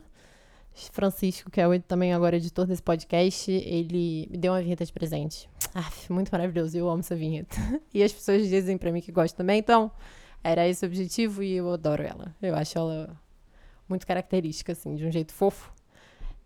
Francisco, 0.73 1.51
que 1.51 1.59
é 1.59 1.67
o, 1.67 1.79
também 1.81 2.13
agora 2.13 2.37
editor 2.37 2.65
desse 2.65 2.81
podcast, 2.81 3.51
ele 3.51 4.27
me 4.31 4.37
deu 4.37 4.53
uma 4.53 4.61
vinheta 4.61 4.85
de 4.85 4.91
presente. 4.91 5.49
Ah, 5.75 5.89
muito 6.09 6.31
maravilhoso, 6.31 6.77
eu 6.77 6.89
amo 6.89 7.01
essa 7.01 7.15
vinheta. 7.15 7.55
E 7.93 8.01
as 8.01 8.11
pessoas 8.11 8.47
dizem 8.47 8.77
para 8.77 8.91
mim 8.91 9.01
que 9.01 9.11
gostam 9.11 9.37
também, 9.37 9.59
então 9.59 9.91
era 10.43 10.67
esse 10.67 10.85
o 10.85 10.87
objetivo 10.87 11.43
e 11.43 11.53
eu 11.53 11.71
adoro 11.71 12.03
ela. 12.03 12.35
Eu 12.41 12.55
acho 12.55 12.77
ela 12.77 13.19
muito 13.87 14.07
característica, 14.07 14.71
assim, 14.71 14.95
de 14.95 15.05
um 15.05 15.11
jeito 15.11 15.33
fofo. 15.33 15.71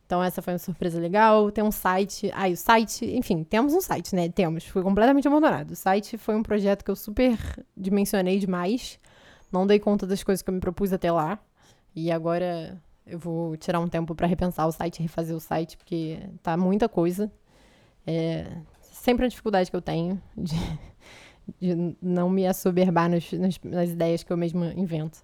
Então 0.06 0.24
essa 0.24 0.42
foi 0.42 0.54
uma 0.54 0.60
surpresa 0.60 1.00
legal. 1.00 1.52
Tem 1.52 1.64
um 1.64 1.72
site. 1.72 2.32
Ah, 2.34 2.48
o 2.48 2.56
site, 2.56 3.06
enfim, 3.06 3.44
temos 3.44 3.74
um 3.74 3.82
site, 3.82 4.16
né? 4.16 4.30
Temos. 4.30 4.66
Foi 4.66 4.84
completamente 4.84 5.28
abandonado. 5.28 5.72
O 5.72 5.76
site 5.76 6.18
foi 6.18 6.36
um 6.36 6.44
projeto 6.44 6.84
que 6.84 6.92
eu 6.92 6.96
super 6.96 7.38
dimensionei 7.76 8.40
demais. 8.40 9.00
Não 9.52 9.66
dei 9.66 9.80
conta 9.80 10.06
das 10.06 10.24
coisas 10.24 10.42
que 10.42 10.50
eu 10.50 10.54
me 10.54 10.60
propus 10.60 10.94
até 10.94 11.12
lá. 11.12 11.40
E 11.96 12.12
agora 12.12 12.80
eu 13.06 13.18
vou 13.18 13.56
tirar 13.58 13.80
um 13.80 13.88
tempo 13.88 14.14
para 14.16 14.28
repensar 14.28 14.68
o 14.68 14.72
site, 14.72 15.02
refazer 15.02 15.36
o 15.36 15.40
site, 15.40 15.78
porque 15.78 16.20
tá 16.44 16.58
muita 16.58 16.90
coisa. 16.90 17.32
É 18.06 18.46
sempre 18.82 19.26
a 19.26 19.30
dificuldade 19.30 19.70
que 19.70 19.76
eu 19.76 19.82
tenho 19.82 20.22
de, 20.38 20.56
de 21.60 21.96
não 22.02 22.30
me 22.30 22.48
assoberbar 22.48 23.10
nas, 23.10 23.32
nas 23.64 23.90
ideias 23.90 24.24
que 24.24 24.32
eu 24.32 24.38
mesma 24.38 24.74
invento. 24.74 25.24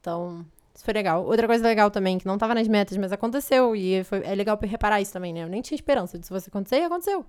Então, 0.00 0.44
isso 0.78 0.84
foi 0.84 0.94
legal. 0.94 1.24
Outra 1.24 1.48
coisa 1.48 1.66
legal 1.66 1.90
também, 1.90 2.18
que 2.18 2.26
não 2.26 2.38
tava 2.38 2.54
nas 2.54 2.68
metas, 2.68 2.96
mas 2.96 3.10
aconteceu. 3.10 3.74
E 3.74 4.04
foi, 4.04 4.22
é 4.24 4.32
legal 4.32 4.56
reparar 4.62 5.00
isso 5.00 5.12
também, 5.12 5.32
né? 5.32 5.42
Eu 5.42 5.48
nem 5.48 5.60
tinha 5.60 5.74
esperança 5.74 6.16
fosse 6.22 6.48
acontecer, 6.48 6.76
e 6.76 6.84
aconteceu. 6.84 7.26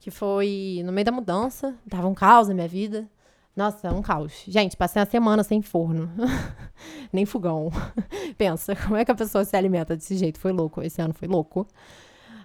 Que 0.00 0.10
foi 0.10 0.80
no 0.82 0.90
meio 0.92 1.04
da 1.04 1.12
mudança. 1.12 1.74
Tava 1.90 2.08
um 2.08 2.14
caos 2.14 2.48
na 2.48 2.54
minha 2.54 2.66
vida. 2.66 3.06
Nossa, 3.54 3.92
um 3.92 4.00
caos. 4.00 4.44
Gente, 4.48 4.78
passei 4.78 4.98
uma 4.98 5.04
semana 5.04 5.42
sem 5.42 5.60
forno. 5.60 6.10
Nem 7.12 7.26
fogão. 7.26 7.70
Pensa, 8.38 8.74
como 8.74 8.96
é 8.96 9.04
que 9.04 9.10
a 9.10 9.14
pessoa 9.14 9.44
se 9.44 9.54
alimenta 9.54 9.94
desse 9.94 10.16
jeito? 10.16 10.40
Foi 10.40 10.52
louco. 10.52 10.82
Esse 10.82 11.02
ano 11.02 11.12
foi 11.12 11.28
louco. 11.28 11.68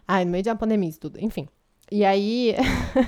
Ai, 0.05 0.25
no 0.25 0.31
meio 0.31 0.43
de 0.43 0.49
uma 0.49 0.57
pandemia 0.57 0.89
isso 0.89 0.99
tudo. 0.99 1.17
Enfim. 1.21 1.47
E 1.89 2.03
aí, 2.03 2.57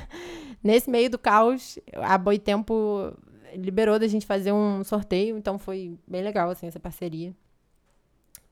nesse 0.64 0.90
meio 0.90 1.10
do 1.10 1.20
caos, 1.20 1.78
a 1.94 2.18
Boitempo 2.18 3.14
liberou 3.56 4.00
da 4.00 4.08
gente 4.08 4.26
fazer 4.26 4.52
um 4.52 4.84
sorteio, 4.84 5.38
então 5.38 5.58
foi 5.58 5.98
bem 6.08 6.24
legal, 6.24 6.50
assim, 6.50 6.68
essa 6.68 6.80
parceria. 6.80 7.34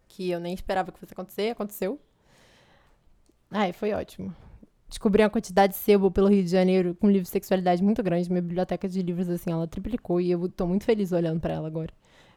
que 0.07 0.29
eu 0.29 0.39
nem 0.39 0.53
esperava 0.53 0.91
que 0.91 0.99
fosse 0.99 1.13
acontecer, 1.13 1.51
aconteceu. 1.51 1.99
Ai, 3.49 3.73
foi 3.73 3.93
ótimo. 3.93 4.33
Descobri 4.89 5.23
uma 5.23 5.29
quantidade 5.29 5.73
de 5.73 5.79
sebo 5.79 6.11
pelo 6.11 6.27
Rio 6.27 6.43
de 6.43 6.49
Janeiro 6.49 6.95
com 6.95 7.07
livros 7.07 7.29
de 7.29 7.31
sexualidade 7.31 7.81
muito 7.81 8.03
grande. 8.03 8.29
Minha 8.29 8.41
biblioteca 8.41 8.89
de 8.89 9.01
livros, 9.01 9.29
assim, 9.29 9.51
ela 9.51 9.67
triplicou 9.67 10.19
e 10.19 10.31
eu 10.31 10.49
tô 10.49 10.67
muito 10.67 10.83
feliz 10.83 11.11
olhando 11.13 11.39
para 11.39 11.53
ela 11.53 11.67
agora. 11.67 11.93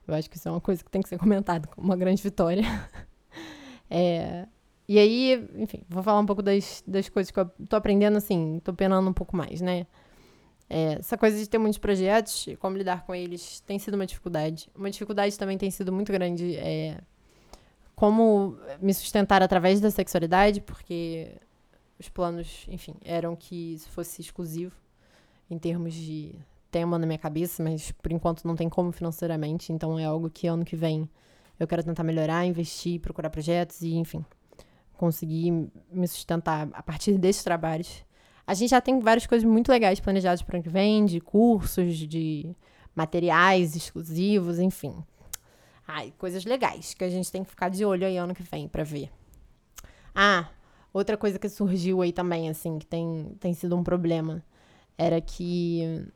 Eu 0.07 0.15
acho 0.15 0.31
que 0.31 0.37
isso 0.37 0.49
é 0.49 0.53
uma 0.53 0.61
coisa 0.61 0.85
que 0.85 0.91
tem 0.91 1.03
que 1.03 1.09
ser 1.09 1.19
comentada 1.19 1.67
como 1.69 1.87
uma 1.89 1.97
grande 1.97 2.23
vitória. 2.23 2.63
é, 3.91 4.47
e 4.87 4.99
aí, 4.99 5.49
enfim, 5.57 5.83
vou 5.89 6.03
falar 6.03 6.21
um 6.21 6.27
pouco 6.27 6.43
das, 6.43 6.83
das 6.87 7.09
coisas 7.09 7.31
que 7.31 7.41
eu 7.41 7.47
tô 7.69 7.77
aprendendo, 7.77 8.17
assim, 8.19 8.61
tô 8.63 8.73
penando 8.75 9.09
um 9.09 9.15
pouco 9.15 9.37
mais, 9.37 9.61
né? 9.61 9.87
É, 10.69 10.95
essa 10.95 11.17
coisa 11.17 11.39
de 11.39 11.49
ter 11.49 11.59
muitos 11.59 11.79
projetos 11.79 12.47
e 12.47 12.57
como 12.57 12.77
lidar 12.77 13.05
com 13.05 13.15
eles 13.15 13.61
tem 13.61 13.79
sido 13.79 13.95
uma 13.95 14.07
dificuldade. 14.07 14.69
Uma 14.75 14.91
dificuldade 14.91 15.39
também 15.39 15.59
tem 15.59 15.71
sido 15.71 15.93
muito 15.93 16.13
grande 16.13 16.57
é, 16.57 16.99
como 17.95 18.57
me 18.81 18.93
sustentar 18.93 19.43
através 19.43 19.81
da 19.81 19.91
sexualidade, 19.91 20.61
porque 20.61 21.33
os 21.99 22.09
planos, 22.09 22.67
enfim, 22.69 22.95
eram 23.05 23.37
que 23.37 23.75
isso 23.75 23.89
fosse 23.91 24.21
exclusivo 24.21 24.75
em 25.51 25.59
termos 25.59 25.95
de 25.95 26.35
tema 26.71 26.99
na 26.99 27.07
minha 27.07 27.19
cabeça, 27.19 27.63
mas 27.63 27.93
por 27.93 28.11
enquanto 28.11 28.45
não 28.45 28.57
tem 28.57 28.69
como 28.69 28.91
financeiramente, 28.91 29.73
então 29.73 29.99
é 29.99 30.05
algo 30.05 30.29
que 30.29 30.47
ano 30.47 30.65
que 30.65 30.75
vem 30.75 31.09
eu 31.59 31.69
quero 31.69 31.85
tentar 31.85 32.03
melhorar, 32.03 32.45
investir, 32.45 33.01
procurar 33.01 33.31
projetos 33.31 33.83
e, 33.83 33.95
enfim, 33.95 34.25
conseguir 34.97 35.51
me 35.91 36.09
sustentar 36.09 36.69
a 36.73 36.83
partir 36.83 37.17
desses 37.17 37.45
trabalhos. 37.45 38.05
A 38.47 38.55
gente 38.55 38.71
já 38.71 38.81
tem 38.81 39.01
várias 39.01 39.27
coisas 39.27 39.49
muito 39.49 39.71
legais 39.71 40.01
planejadas 40.01 40.43
para 40.43 40.55
o 40.55 40.57
ano 40.57 40.63
que 40.63 40.69
vem, 40.69 41.07
de 41.07 41.21
cursos, 41.21 41.97
de 41.97 42.55
materiais 42.95 43.75
exclusivos, 43.75 44.59
enfim. 44.59 44.95
Ai, 45.87 46.13
coisas 46.19 46.45
legais 46.45 46.95
que 46.95 47.05
a 47.05 47.09
gente 47.09 47.31
tem 47.31 47.43
que 47.43 47.51
ficar 47.51 47.69
de 47.69 47.85
olho 47.85 48.07
aí 48.07 48.17
ano 48.17 48.35
que 48.35 48.43
vem 48.43 48.69
para 48.69 48.85
ver. 48.85 49.11
Ah, 50.15 50.49
outra 50.93 51.17
coisa 51.17 51.39
que 51.39 51.49
surgiu 51.49 52.03
aí 52.03 52.13
também, 52.13 52.49
assim, 52.49 52.79
que 52.79 52.87
tem, 52.87 53.37
tem 53.41 53.53
sido 53.53 53.77
um 53.77 53.83
problema, 53.83 54.45
era 54.97 55.21
que 55.21 56.07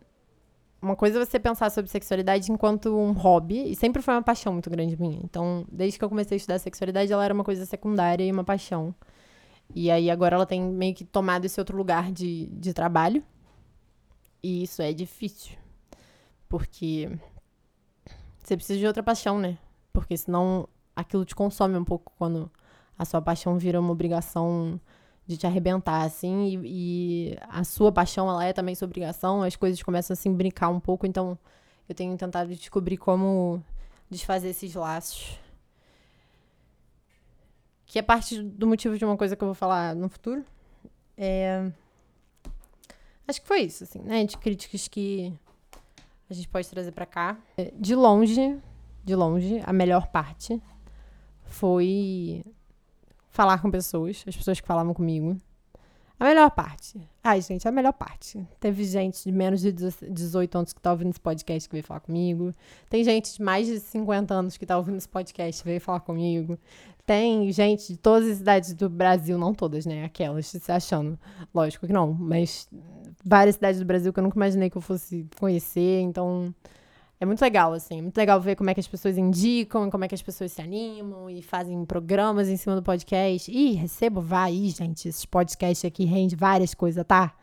uma 0.80 0.94
coisa 0.94 1.18
é 1.18 1.24
você 1.24 1.38
pensar 1.40 1.70
sobre 1.70 1.90
sexualidade 1.90 2.52
enquanto 2.52 2.96
um 2.96 3.12
hobby, 3.12 3.72
e 3.72 3.74
sempre 3.74 4.00
foi 4.00 4.14
uma 4.14 4.22
paixão 4.22 4.52
muito 4.52 4.70
grande 4.70 4.98
minha. 5.00 5.20
Então, 5.22 5.66
desde 5.70 5.98
que 5.98 6.04
eu 6.04 6.08
comecei 6.08 6.36
a 6.36 6.38
estudar 6.38 6.58
sexualidade, 6.58 7.12
ela 7.12 7.24
era 7.24 7.34
uma 7.34 7.44
coisa 7.44 7.66
secundária 7.66 8.24
e 8.24 8.30
uma 8.30 8.44
paixão. 8.44 8.94
E 9.74 9.90
aí 9.90 10.10
agora 10.10 10.36
ela 10.36 10.46
tem 10.46 10.62
meio 10.62 10.94
que 10.94 11.04
tomado 11.04 11.44
esse 11.44 11.60
outro 11.60 11.76
lugar 11.76 12.10
de, 12.10 12.46
de 12.46 12.72
trabalho. 12.72 13.22
E 14.42 14.62
isso 14.62 14.80
é 14.82 14.92
difícil. 14.92 15.56
Porque 16.48 17.10
você 18.42 18.56
precisa 18.56 18.78
de 18.78 18.86
outra 18.86 19.02
paixão, 19.02 19.38
né? 19.38 19.58
Porque 19.92 20.16
senão 20.16 20.68
aquilo 20.96 21.24
te 21.24 21.34
consome 21.34 21.76
um 21.76 21.84
pouco 21.84 22.12
quando 22.16 22.50
a 22.98 23.04
sua 23.04 23.22
paixão 23.22 23.58
vira 23.58 23.78
uma 23.78 23.92
obrigação 23.92 24.80
de 25.26 25.36
te 25.36 25.46
arrebentar, 25.46 26.02
assim, 26.02 26.58
e, 26.64 27.32
e, 27.32 27.38
a 27.50 27.62
sua 27.62 27.92
paixão, 27.92 28.30
ela 28.30 28.46
é 28.46 28.52
também 28.54 28.74
sua 28.74 28.86
obrigação, 28.86 29.42
as 29.42 29.54
coisas 29.54 29.82
começam 29.82 30.14
a 30.14 30.16
se 30.16 30.26
brincar 30.30 30.70
um 30.70 30.80
pouco, 30.80 31.06
então 31.06 31.38
eu 31.86 31.94
tenho 31.94 32.16
tentado 32.16 32.48
descobrir 32.48 32.96
como 32.96 33.62
desfazer 34.10 34.48
esses 34.48 34.74
laços. 34.74 35.38
Que 37.88 37.98
é 37.98 38.02
parte 38.02 38.40
do 38.40 38.66
motivo 38.66 38.96
de 38.96 39.04
uma 39.04 39.16
coisa 39.16 39.34
que 39.34 39.42
eu 39.42 39.48
vou 39.48 39.54
falar 39.54 39.96
no 39.96 40.08
futuro. 40.08 40.44
É... 41.16 41.72
Acho 43.26 43.40
que 43.40 43.48
foi 43.48 43.62
isso, 43.62 43.84
assim, 43.84 43.98
né, 43.98 44.24
de 44.24 44.38
críticas 44.38 44.86
que 44.86 45.32
a 46.30 46.34
gente 46.34 46.48
pode 46.48 46.68
trazer 46.68 46.92
para 46.92 47.04
cá. 47.04 47.36
De 47.74 47.94
longe, 47.94 48.58
de 49.04 49.14
longe, 49.14 49.60
a 49.64 49.72
melhor 49.72 50.06
parte 50.08 50.62
foi 51.44 52.44
falar 53.30 53.60
com 53.60 53.70
pessoas, 53.70 54.24
as 54.26 54.36
pessoas 54.36 54.60
que 54.60 54.66
falavam 54.66 54.94
comigo. 54.94 55.36
A 56.20 56.24
melhor 56.24 56.50
parte. 56.50 57.00
Ai, 57.22 57.40
gente, 57.40 57.68
a 57.68 57.70
melhor 57.70 57.92
parte. 57.92 58.44
Teve 58.58 58.82
gente 58.84 59.22
de 59.22 59.30
menos 59.30 59.60
de 59.60 59.72
18 59.72 60.58
anos 60.58 60.72
que 60.72 60.80
tá 60.80 60.90
ouvindo 60.90 61.10
esse 61.10 61.20
podcast 61.20 61.68
que 61.68 61.74
veio 61.74 61.84
falar 61.84 62.00
comigo. 62.00 62.52
Tem 62.90 63.04
gente 63.04 63.34
de 63.34 63.42
mais 63.42 63.66
de 63.68 63.78
50 63.78 64.34
anos 64.34 64.56
que 64.56 64.66
tá 64.66 64.76
ouvindo 64.76 64.96
esse 64.96 65.08
podcast 65.08 65.62
que 65.62 65.68
veio 65.68 65.80
falar 65.80 66.00
comigo. 66.00 66.58
Tem 67.08 67.50
gente 67.52 67.94
de 67.94 67.98
todas 67.98 68.28
as 68.28 68.36
cidades 68.36 68.74
do 68.74 68.86
Brasil, 68.86 69.38
não 69.38 69.54
todas, 69.54 69.86
né? 69.86 70.04
Aquelas, 70.04 70.46
se 70.46 70.70
achando. 70.70 71.18
Lógico 71.54 71.86
que 71.86 71.92
não, 71.92 72.12
mas 72.12 72.68
várias 73.24 73.54
cidades 73.54 73.80
do 73.80 73.86
Brasil 73.86 74.12
que 74.12 74.18
eu 74.18 74.22
nunca 74.22 74.36
imaginei 74.36 74.68
que 74.68 74.76
eu 74.76 74.82
fosse 74.82 75.26
conhecer. 75.40 76.02
Então, 76.02 76.54
é 77.18 77.24
muito 77.24 77.40
legal, 77.40 77.72
assim. 77.72 78.00
É 78.00 78.02
muito 78.02 78.18
legal 78.18 78.38
ver 78.38 78.56
como 78.56 78.68
é 78.68 78.74
que 78.74 78.80
as 78.80 78.86
pessoas 78.86 79.16
indicam, 79.16 79.90
como 79.90 80.04
é 80.04 80.08
que 80.08 80.14
as 80.14 80.20
pessoas 80.20 80.52
se 80.52 80.60
animam 80.60 81.30
e 81.30 81.40
fazem 81.40 81.82
programas 81.86 82.46
em 82.46 82.58
cima 82.58 82.76
do 82.76 82.82
podcast. 82.82 83.50
Ih, 83.50 83.72
recebo 83.72 84.20
vai, 84.20 84.52
gente. 84.66 85.08
Esses 85.08 85.24
podcasts 85.24 85.86
aqui 85.86 86.04
rende 86.04 86.36
várias 86.36 86.74
coisas, 86.74 87.02
tá? 87.06 87.34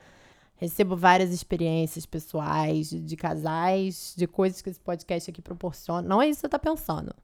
Recebo 0.58 0.96
várias 0.96 1.32
experiências 1.32 2.06
pessoais, 2.06 2.92
de, 2.92 3.16
casais, 3.16 4.14
de 4.16 4.28
coisas 4.28 4.62
que 4.62 4.70
esse 4.70 4.80
podcast 4.80 5.32
aqui 5.32 5.42
proporciona. 5.42 6.08
Não 6.08 6.22
é 6.22 6.30
isso 6.30 6.38
que 6.38 6.42
você 6.42 6.50
tá 6.50 6.60
pensando. 6.60 7.16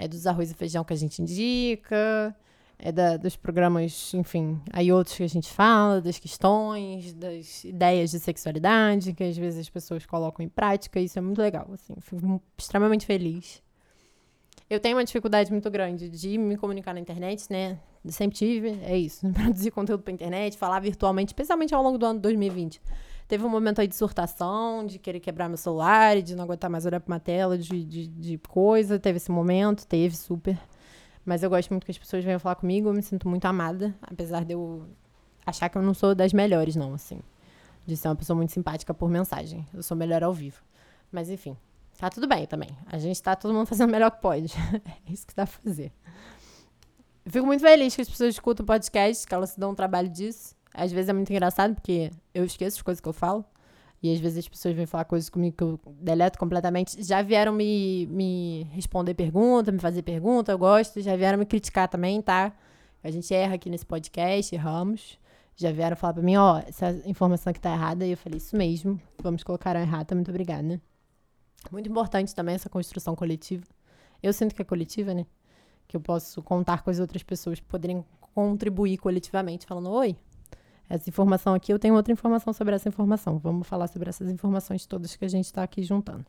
É 0.00 0.08
dos 0.08 0.26
arroz 0.26 0.50
e 0.50 0.54
feijão 0.54 0.82
que 0.82 0.92
a 0.92 0.96
gente 0.96 1.20
indica 1.20 2.34
é 2.82 2.90
da, 2.90 3.16
dos 3.16 3.36
programas, 3.36 4.12
enfim, 4.14 4.60
aí 4.72 4.90
outros 4.90 5.16
que 5.16 5.22
a 5.22 5.28
gente 5.28 5.50
fala, 5.50 6.00
das 6.00 6.18
questões, 6.18 7.12
das 7.12 7.64
ideias 7.64 8.10
de 8.10 8.18
sexualidade, 8.18 9.12
que 9.12 9.22
às 9.22 9.36
vezes 9.36 9.60
as 9.60 9.70
pessoas 9.70 10.06
colocam 10.06 10.44
em 10.44 10.48
prática, 10.48 10.98
isso 10.98 11.18
é 11.18 11.22
muito 11.22 11.40
legal, 11.40 11.68
assim, 11.72 11.94
fico 12.00 12.42
extremamente 12.56 13.04
feliz. 13.04 13.62
Eu 14.68 14.80
tenho 14.80 14.96
uma 14.96 15.04
dificuldade 15.04 15.50
muito 15.50 15.70
grande 15.70 16.08
de 16.08 16.38
me 16.38 16.56
comunicar 16.56 16.94
na 16.94 17.00
internet, 17.00 17.46
né? 17.50 17.78
Sempre 18.06 18.38
tive, 18.38 18.80
é 18.82 18.96
isso, 18.96 19.28
produzir 19.34 19.70
conteúdo 19.70 20.02
pra 20.02 20.12
internet, 20.12 20.56
falar 20.56 20.80
virtualmente, 20.80 21.30
especialmente 21.30 21.74
ao 21.74 21.82
longo 21.82 21.98
do 21.98 22.06
ano 22.06 22.18
de 22.18 22.22
2020. 22.22 22.80
Teve 23.30 23.44
um 23.44 23.48
momento 23.48 23.80
aí 23.80 23.86
de 23.86 23.94
surtação, 23.94 24.84
de 24.84 24.98
querer 24.98 25.20
quebrar 25.20 25.46
meu 25.46 25.56
celular, 25.56 26.20
de 26.20 26.34
não 26.34 26.42
aguentar 26.42 26.68
mais 26.68 26.84
olhar 26.84 26.98
pra 26.98 27.14
uma 27.14 27.20
tela, 27.20 27.56
de, 27.56 27.84
de, 27.84 28.08
de 28.08 28.38
coisa. 28.38 28.98
Teve 28.98 29.18
esse 29.18 29.30
momento, 29.30 29.86
teve 29.86 30.16
super. 30.16 30.58
Mas 31.24 31.44
eu 31.44 31.48
gosto 31.48 31.70
muito 31.70 31.84
que 31.84 31.92
as 31.92 31.96
pessoas 31.96 32.24
venham 32.24 32.40
falar 32.40 32.56
comigo, 32.56 32.88
eu 32.88 32.92
me 32.92 33.04
sinto 33.04 33.28
muito 33.28 33.44
amada, 33.44 33.94
apesar 34.02 34.44
de 34.44 34.54
eu 34.54 34.84
achar 35.46 35.68
que 35.68 35.78
eu 35.78 35.82
não 35.82 35.94
sou 35.94 36.12
das 36.12 36.32
melhores, 36.32 36.74
não, 36.74 36.92
assim. 36.92 37.20
De 37.86 37.96
ser 37.96 38.08
uma 38.08 38.16
pessoa 38.16 38.36
muito 38.36 38.50
simpática 38.50 38.92
por 38.92 39.08
mensagem. 39.08 39.64
Eu 39.72 39.84
sou 39.84 39.96
melhor 39.96 40.24
ao 40.24 40.34
vivo. 40.34 40.60
Mas 41.12 41.30
enfim, 41.30 41.56
tá 42.00 42.10
tudo 42.10 42.26
bem 42.26 42.48
também. 42.48 42.70
A 42.84 42.98
gente 42.98 43.22
tá 43.22 43.36
todo 43.36 43.54
mundo 43.54 43.66
fazendo 43.68 43.90
o 43.90 43.92
melhor 43.92 44.10
que 44.10 44.20
pode. 44.20 44.52
é 45.06 45.12
isso 45.12 45.24
que 45.24 45.36
dá 45.36 45.46
pra 45.46 45.56
fazer. 45.62 45.92
Fico 47.26 47.46
muito 47.46 47.60
feliz 47.60 47.94
que 47.94 48.02
as 48.02 48.08
pessoas 48.08 48.34
escutam 48.34 48.64
o 48.64 48.66
podcast, 48.66 49.24
que 49.24 49.32
elas 49.32 49.50
se 49.50 49.60
dão 49.60 49.70
um 49.70 49.74
trabalho 49.76 50.08
disso. 50.08 50.58
Às 50.72 50.92
vezes 50.92 51.08
é 51.08 51.12
muito 51.12 51.30
engraçado, 51.30 51.74
porque 51.74 52.10
eu 52.32 52.44
esqueço 52.44 52.78
as 52.78 52.82
coisas 52.82 53.00
que 53.00 53.08
eu 53.08 53.12
falo. 53.12 53.44
E 54.02 54.12
às 54.12 54.18
vezes 54.18 54.38
as 54.38 54.48
pessoas 54.48 54.74
vêm 54.74 54.86
falar 54.86 55.04
coisas 55.04 55.28
comigo 55.28 55.56
que 55.56 55.62
eu 55.62 55.78
deleto 56.00 56.38
completamente. 56.38 57.02
Já 57.02 57.20
vieram 57.20 57.52
me, 57.52 58.06
me 58.06 58.66
responder 58.72 59.12
pergunta, 59.14 59.70
me 59.70 59.78
fazer 59.78 60.02
pergunta, 60.02 60.52
eu 60.52 60.58
gosto. 60.58 61.00
Já 61.02 61.16
vieram 61.16 61.38
me 61.38 61.44
criticar 61.44 61.86
também, 61.86 62.22
tá? 62.22 62.52
A 63.04 63.10
gente 63.10 63.32
erra 63.34 63.54
aqui 63.54 63.68
nesse 63.68 63.84
podcast, 63.84 64.54
erramos. 64.54 65.18
Já 65.54 65.70
vieram 65.70 65.96
falar 65.96 66.14
pra 66.14 66.22
mim, 66.22 66.36
ó, 66.36 66.62
essa 66.66 66.90
informação 67.04 67.50
aqui 67.50 67.60
tá 67.60 67.72
errada. 67.72 68.06
E 68.06 68.12
eu 68.12 68.16
falei, 68.16 68.38
isso 68.38 68.56
mesmo, 68.56 68.98
vamos 69.22 69.42
colocar 69.42 69.76
a 69.76 69.82
errata, 69.82 70.14
muito 70.14 70.30
obrigada, 70.30 70.62
né? 70.62 70.80
Muito 71.70 71.90
importante 71.90 72.34
também 72.34 72.54
essa 72.54 72.70
construção 72.70 73.14
coletiva. 73.14 73.66
Eu 74.22 74.32
sinto 74.32 74.54
que 74.54 74.62
é 74.62 74.64
coletiva, 74.64 75.12
né? 75.12 75.26
Que 75.86 75.96
eu 75.96 76.00
posso 76.00 76.42
contar 76.42 76.82
com 76.82 76.88
as 76.88 76.98
outras 76.98 77.22
pessoas 77.22 77.60
poderem 77.60 78.02
contribuir 78.34 78.96
coletivamente, 78.96 79.66
falando, 79.66 79.90
oi, 79.90 80.16
essa 80.90 81.08
informação 81.08 81.54
aqui, 81.54 81.72
eu 81.72 81.78
tenho 81.78 81.94
outra 81.94 82.12
informação 82.12 82.52
sobre 82.52 82.74
essa 82.74 82.88
informação. 82.88 83.38
Vamos 83.38 83.68
falar 83.68 83.86
sobre 83.86 84.08
essas 84.08 84.28
informações 84.28 84.84
todas 84.84 85.14
que 85.14 85.24
a 85.24 85.28
gente 85.28 85.44
está 85.44 85.62
aqui 85.62 85.84
juntando. 85.84 86.26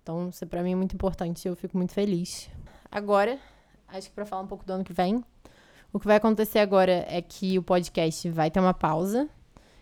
Então, 0.00 0.28
isso 0.28 0.46
para 0.46 0.62
mim 0.62 0.72
é 0.72 0.76
muito 0.76 0.94
importante, 0.94 1.48
eu 1.48 1.56
fico 1.56 1.76
muito 1.76 1.92
feliz. 1.92 2.48
Agora, 2.88 3.36
acho 3.88 4.08
que 4.08 4.14
para 4.14 4.24
falar 4.24 4.42
um 4.42 4.46
pouco 4.46 4.64
do 4.64 4.72
ano 4.72 4.84
que 4.84 4.92
vem, 4.92 5.24
o 5.92 5.98
que 5.98 6.06
vai 6.06 6.16
acontecer 6.16 6.60
agora 6.60 7.04
é 7.08 7.20
que 7.20 7.58
o 7.58 7.62
podcast 7.64 8.30
vai 8.30 8.48
ter 8.48 8.60
uma 8.60 8.72
pausa. 8.72 9.28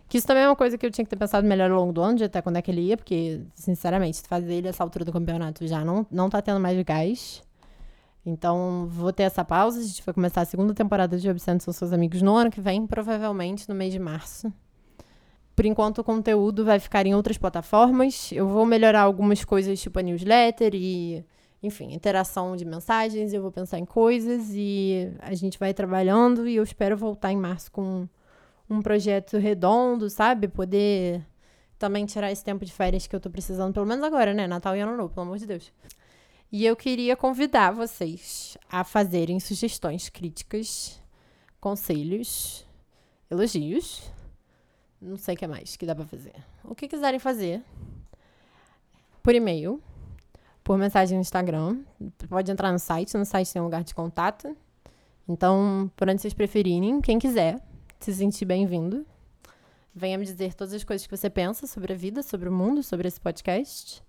Que 0.08 0.16
isso 0.16 0.26
também 0.26 0.44
é 0.44 0.48
uma 0.48 0.56
coisa 0.56 0.78
que 0.78 0.86
eu 0.86 0.90
tinha 0.90 1.04
que 1.04 1.10
ter 1.10 1.16
pensado 1.16 1.46
melhor 1.46 1.70
ao 1.70 1.78
longo 1.78 1.92
do 1.92 2.00
ano, 2.00 2.16
de 2.16 2.24
até 2.24 2.40
quando 2.40 2.56
é 2.56 2.62
que 2.62 2.70
ele 2.70 2.80
ia, 2.80 2.96
porque, 2.96 3.42
sinceramente, 3.54 4.22
fazer 4.22 4.54
ele 4.54 4.68
essa 4.68 4.82
altura 4.82 5.04
do 5.04 5.12
campeonato 5.12 5.66
já 5.66 5.84
não, 5.84 6.06
não 6.10 6.30
tá 6.30 6.40
tendo 6.40 6.58
mais 6.58 6.80
gás. 6.82 7.42
Então, 8.26 8.86
vou 8.90 9.12
ter 9.12 9.24
essa 9.24 9.44
pausa. 9.44 9.80
A 9.80 9.82
gente 9.82 10.02
vai 10.02 10.14
começar 10.14 10.40
a 10.40 10.44
segunda 10.44 10.72
temporada 10.72 11.18
de 11.18 11.28
Obsceno 11.28 11.60
São 11.60 11.74
Seus 11.74 11.92
Amigos 11.92 12.22
no 12.22 12.34
ano 12.34 12.50
que 12.50 12.60
vem, 12.60 12.86
provavelmente 12.86 13.68
no 13.68 13.74
mês 13.74 13.92
de 13.92 13.98
março. 13.98 14.52
Por 15.54 15.66
enquanto, 15.66 15.98
o 15.98 16.04
conteúdo 16.04 16.64
vai 16.64 16.80
ficar 16.80 17.06
em 17.06 17.14
outras 17.14 17.38
plataformas. 17.38 18.32
Eu 18.32 18.48
vou 18.48 18.64
melhorar 18.66 19.02
algumas 19.02 19.44
coisas, 19.44 19.80
tipo 19.80 19.98
a 19.98 20.02
newsletter 20.02 20.74
e, 20.74 21.24
enfim, 21.62 21.92
interação 21.92 22.56
de 22.56 22.64
mensagens. 22.64 23.32
Eu 23.32 23.42
vou 23.42 23.52
pensar 23.52 23.78
em 23.78 23.84
coisas 23.84 24.50
e 24.52 25.12
a 25.20 25.34
gente 25.34 25.58
vai 25.58 25.72
trabalhando. 25.74 26.48
E 26.48 26.56
eu 26.56 26.62
espero 26.62 26.96
voltar 26.96 27.30
em 27.30 27.36
março 27.36 27.70
com 27.70 28.08
um 28.68 28.80
projeto 28.82 29.36
redondo, 29.36 30.08
sabe? 30.08 30.48
Poder 30.48 31.24
também 31.78 32.06
tirar 32.06 32.32
esse 32.32 32.42
tempo 32.42 32.64
de 32.64 32.72
férias 32.72 33.06
que 33.06 33.14
eu 33.14 33.20
tô 33.20 33.28
precisando, 33.30 33.74
pelo 33.74 33.86
menos 33.86 34.02
agora, 34.02 34.32
né? 34.32 34.46
Natal 34.46 34.74
e 34.74 34.80
Ano 34.80 34.96
Novo, 34.96 35.12
pelo 35.12 35.26
amor 35.26 35.38
de 35.38 35.46
Deus. 35.46 35.70
E 36.50 36.64
eu 36.64 36.76
queria 36.76 37.16
convidar 37.16 37.72
vocês 37.72 38.56
a 38.70 38.84
fazerem 38.84 39.40
sugestões, 39.40 40.08
críticas, 40.08 41.00
conselhos, 41.60 42.64
elogios. 43.30 44.10
Não 45.00 45.16
sei 45.16 45.34
o 45.34 45.38
que 45.38 45.46
mais 45.46 45.76
que 45.76 45.84
dá 45.84 45.94
pra 45.94 46.06
fazer. 46.06 46.34
O 46.62 46.74
que 46.74 46.88
quiserem 46.88 47.18
fazer. 47.18 47.62
Por 49.22 49.34
e-mail, 49.34 49.82
por 50.62 50.78
mensagem 50.78 51.16
no 51.16 51.22
Instagram. 51.22 51.80
Pode 52.28 52.50
entrar 52.50 52.72
no 52.72 52.78
site, 52.78 53.16
no 53.16 53.24
site 53.24 53.52
tem 53.52 53.60
um 53.60 53.66
lugar 53.66 53.82
de 53.82 53.94
contato. 53.94 54.56
Então, 55.28 55.90
por 55.96 56.08
onde 56.08 56.20
vocês 56.20 56.34
preferirem, 56.34 57.00
quem 57.00 57.18
quiser 57.18 57.60
se 58.04 58.12
sentir 58.12 58.44
bem-vindo. 58.44 59.06
Venha 59.94 60.18
me 60.18 60.24
dizer 60.26 60.52
todas 60.52 60.74
as 60.74 60.84
coisas 60.84 61.06
que 61.06 61.16
você 61.16 61.30
pensa 61.30 61.66
sobre 61.66 61.94
a 61.94 61.96
vida, 61.96 62.22
sobre 62.22 62.48
o 62.48 62.52
mundo, 62.52 62.82
sobre 62.82 63.08
esse 63.08 63.18
podcast. 63.18 64.02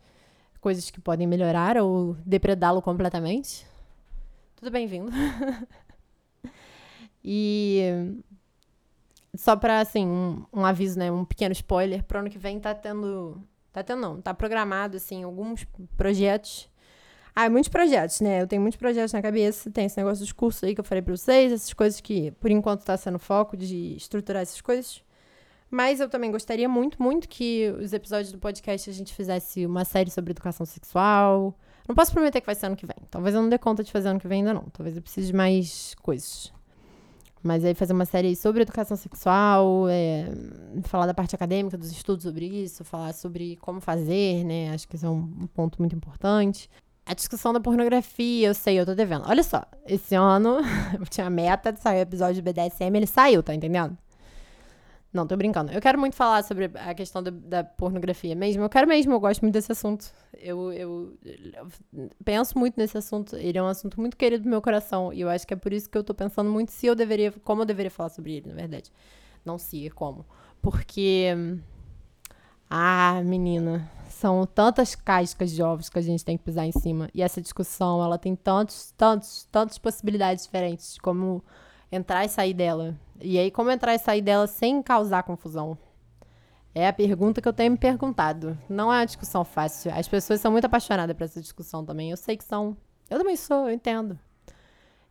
Coisas 0.65 0.89
que 0.89 0.99
podem 0.99 1.27
melhorar 1.27 1.77
ou 1.77 2.17
depredá-lo 2.25 2.81
completamente. 2.81 3.67
Tudo 4.55 4.71
bem-vindo. 4.71 5.11
e 7.23 7.83
só 9.35 9.55
pra, 9.55 9.81
assim, 9.81 10.07
um, 10.07 10.43
um, 10.51 10.65
aviso, 10.65 10.97
né? 10.97 11.11
Um 11.11 11.23
pequeno 11.23 11.51
spoiler. 11.51 12.03
Pro 12.03 12.17
ano 12.17 12.31
que 12.31 12.39
vem 12.39 12.59
tá 12.59 12.73
tendo. 12.73 13.39
Tá 13.71 13.83
tendo, 13.83 14.01
não. 14.01 14.19
Tá 14.19 14.33
programado, 14.33 14.97
assim, 14.97 15.21
alguns 15.21 15.65
projetos 15.95 16.67
ah, 17.35 17.47
muitos 17.47 17.69
projetos, 17.69 18.19
né? 18.19 18.41
Eu 18.41 18.47
tenho 18.47 18.59
muitos 18.59 18.79
projetos 18.79 19.13
na 19.13 19.21
cabeça. 19.21 19.69
Tem 19.69 19.85
esse 19.85 19.97
negócio 19.97 20.23
dos 20.23 20.31
cursos 20.31 20.63
aí 20.63 20.73
que 20.73 20.81
eu 20.81 20.85
falei 20.85 21.03
pra 21.03 21.15
vocês, 21.15 21.51
essas 21.51 21.73
coisas 21.73 22.01
que, 22.01 22.31
por 22.31 22.49
enquanto, 22.49 22.83
tá 22.83 22.97
sendo 22.97 23.19
foco 23.19 23.55
de 23.55 23.95
estruturar 23.95 24.41
essas 24.41 24.61
coisas. 24.61 25.03
Mas 25.75 25.99
eu 25.99 26.07
também 26.07 26.31
gostaria 26.31 26.69
muito, 26.69 27.03
muito 27.03 27.27
que 27.27 27.69
os 27.81 27.91
episódios 27.91 28.31
do 28.31 28.37
podcast 28.39 28.89
a 28.89 28.93
gente 28.93 29.13
fizesse 29.13 29.65
uma 29.65 29.83
série 29.83 30.09
sobre 30.09 30.31
educação 30.31 30.65
sexual. 30.65 31.53
Não 31.85 31.93
posso 31.93 32.13
prometer 32.13 32.39
que 32.39 32.45
vai 32.45 32.55
ser 32.55 32.67
ano 32.67 32.77
que 32.77 32.85
vem. 32.85 32.95
Talvez 33.11 33.35
eu 33.35 33.41
não 33.41 33.49
dê 33.49 33.57
conta 33.57 33.83
de 33.83 33.91
fazer 33.91 34.07
ano 34.07 34.17
que 34.17 34.25
vem 34.25 34.39
ainda 34.39 34.53
não. 34.53 34.63
Talvez 34.71 34.95
eu 34.95 35.01
precise 35.01 35.27
de 35.27 35.33
mais 35.33 35.93
coisas. 36.01 36.53
Mas 37.43 37.65
aí 37.65 37.73
fazer 37.73 37.91
uma 37.91 38.05
série 38.05 38.37
sobre 38.37 38.61
educação 38.61 38.95
sexual, 38.95 39.89
é, 39.89 40.29
falar 40.83 41.07
da 41.07 41.13
parte 41.13 41.35
acadêmica, 41.35 41.77
dos 41.77 41.91
estudos 41.91 42.23
sobre 42.23 42.45
isso, 42.45 42.85
falar 42.85 43.13
sobre 43.13 43.57
como 43.57 43.81
fazer, 43.81 44.45
né? 44.45 44.73
Acho 44.73 44.87
que 44.87 44.95
isso 44.95 45.05
é 45.05 45.09
um, 45.09 45.45
ponto 45.53 45.79
muito 45.79 45.93
importante. 45.93 46.69
A 47.05 47.13
discussão 47.13 47.51
da 47.51 47.59
pornografia, 47.59 48.47
eu 48.47 48.53
sei, 48.53 48.79
eu 48.79 48.85
tô 48.85 48.95
devendo. 48.95 49.25
Olha 49.27 49.43
só, 49.43 49.65
esse 49.85 50.15
ano 50.15 50.59
eu 50.97 51.05
tinha 51.05 51.27
a 51.27 51.29
meta 51.29 51.73
de 51.73 51.81
sair 51.81 51.99
o 51.99 52.01
episódio 52.01 52.35
de 52.35 52.41
BDSM, 52.41 52.95
ele 52.95 53.07
saiu, 53.07 53.43
tá 53.43 53.53
entendendo? 53.53 53.97
Não, 55.15 55.25
tô 55.25 55.37
brincando. 55.37 55.71
Eu 55.71 55.79
quero 55.79 55.97
muito 55.97 56.13
falar 56.13 56.43
sobre 56.43 56.69
a 56.75 56.93
questão 56.93 57.23
da, 57.23 57.31
da 57.31 57.63
pornografia 57.63 58.35
mesmo. 58.35 58.61
Eu 58.63 58.69
quero 58.69 58.85
mesmo, 58.85 59.13
eu 59.13 59.19
gosto 59.21 59.41
muito 59.43 59.53
desse 59.53 59.71
assunto. 59.71 60.11
Eu, 60.33 60.73
eu, 60.73 61.17
eu, 61.23 61.67
penso 62.25 62.59
muito 62.59 62.75
nesse 62.75 62.97
assunto. 62.97 63.37
Ele 63.37 63.57
é 63.57 63.63
um 63.63 63.67
assunto 63.67 63.97
muito 63.97 64.17
querido 64.17 64.43
do 64.43 64.49
meu 64.49 64.61
coração. 64.61 65.13
E 65.13 65.21
eu 65.21 65.29
acho 65.29 65.47
que 65.47 65.53
é 65.53 65.57
por 65.57 65.71
isso 65.71 65.89
que 65.89 65.97
eu 65.97 66.03
tô 66.03 66.13
pensando 66.13 66.51
muito 66.51 66.73
se 66.73 66.85
eu 66.85 66.93
deveria. 66.93 67.31
Como 67.31 67.61
eu 67.61 67.65
deveria 67.65 67.89
falar 67.89 68.09
sobre 68.09 68.33
ele, 68.33 68.49
na 68.49 68.55
verdade. 68.55 68.91
Não 69.45 69.57
se, 69.57 69.89
como. 69.91 70.25
Porque. 70.61 71.29
Ah, 72.69 73.21
menina 73.23 73.89
são 74.09 74.45
tantas 74.45 74.95
cascas 74.95 75.51
de 75.51 75.63
ovos 75.63 75.89
que 75.89 75.99
a 75.99 76.01
gente 76.01 76.25
tem 76.25 76.37
que 76.37 76.43
pisar 76.43 76.65
em 76.65 76.73
cima. 76.73 77.09
E 77.13 77.21
essa 77.21 77.41
discussão, 77.41 78.03
ela 78.03 78.17
tem 78.17 78.35
tantos, 78.35 78.93
tantos, 78.97 79.47
tantas 79.49 79.77
possibilidades 79.77 80.43
diferentes 80.43 80.95
de 80.95 80.99
como 80.99 81.41
entrar 81.89 82.25
e 82.25 82.27
sair 82.27 82.53
dela. 82.53 82.95
E 83.21 83.37
aí, 83.37 83.49
como 83.49 83.71
entrar 83.71 83.95
e 83.95 83.99
sair 83.99 84.21
dela 84.21 84.47
sem 84.47 84.81
causar 84.81 85.23
confusão? 85.23 85.77
É 86.73 86.87
a 86.87 86.93
pergunta 86.93 87.41
que 87.41 87.47
eu 87.47 87.53
tenho 87.53 87.71
me 87.71 87.77
perguntado. 87.77 88.57
Não 88.67 88.91
é 88.91 88.97
uma 88.97 89.05
discussão 89.05 89.45
fácil. 89.45 89.93
As 89.93 90.07
pessoas 90.07 90.41
são 90.41 90.51
muito 90.51 90.65
apaixonadas 90.65 91.15
por 91.15 91.23
essa 91.23 91.39
discussão 91.39 91.85
também. 91.85 92.11
Eu 92.11 92.17
sei 92.17 92.35
que 92.35 92.43
são. 92.43 92.75
Eu 93.09 93.17
também 93.17 93.37
sou, 93.37 93.69
eu 93.69 93.73
entendo. 93.73 94.19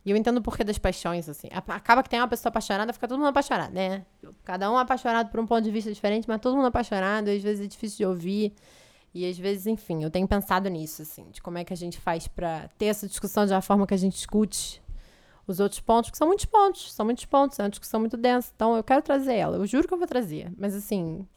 E 0.05 0.11
eu 0.11 0.15
entendo 0.15 0.37
o 0.37 0.41
porquê 0.43 0.63
das 0.63 0.77
paixões, 0.77 1.27
assim. 1.27 1.47
Acaba 1.51 2.03
que 2.03 2.09
tem 2.09 2.19
uma 2.19 2.27
pessoa 2.27 2.51
apaixonada, 2.51 2.93
fica 2.93 3.07
todo 3.07 3.17
mundo 3.17 3.29
apaixonado, 3.29 3.73
né? 3.73 4.05
Cada 4.43 4.71
um 4.71 4.77
é 4.77 4.81
apaixonado 4.81 5.31
por 5.31 5.39
um 5.39 5.47
ponto 5.47 5.63
de 5.63 5.71
vista 5.71 5.91
diferente, 5.91 6.27
mas 6.27 6.39
todo 6.39 6.55
mundo 6.55 6.67
apaixonado, 6.67 7.29
às 7.29 7.41
vezes 7.41 7.65
é 7.65 7.67
difícil 7.67 7.97
de 7.97 8.05
ouvir. 8.05 8.53
E 9.11 9.27
às 9.27 9.35
vezes, 9.35 9.65
enfim, 9.65 10.03
eu 10.03 10.11
tenho 10.11 10.27
pensado 10.27 10.69
nisso, 10.69 11.01
assim, 11.01 11.25
de 11.31 11.41
como 11.41 11.57
é 11.57 11.63
que 11.63 11.73
a 11.73 11.75
gente 11.75 11.99
faz 11.99 12.27
para 12.27 12.69
ter 12.77 12.85
essa 12.85 13.07
discussão 13.07 13.47
de 13.47 13.53
uma 13.53 13.61
forma 13.61 13.87
que 13.87 13.93
a 13.95 13.97
gente 13.97 14.15
escute 14.15 14.83
os 15.47 15.59
outros 15.59 15.79
pontos, 15.79 16.09
que 16.09 16.17
são 16.17 16.27
muitos 16.27 16.45
pontos, 16.45 16.93
são 16.93 17.05
muitos 17.05 17.25
pontos, 17.25 17.59
é 17.59 17.63
uma 17.63 17.69
discussão 17.69 17.99
muito 17.99 18.17
densa. 18.17 18.51
Então 18.55 18.75
eu 18.75 18.83
quero 18.83 19.01
trazer 19.01 19.35
ela, 19.35 19.57
eu 19.57 19.65
juro 19.65 19.87
que 19.87 19.93
eu 19.93 19.97
vou 19.97 20.07
trazer, 20.07 20.51
mas 20.57 20.75
assim, 20.75 21.27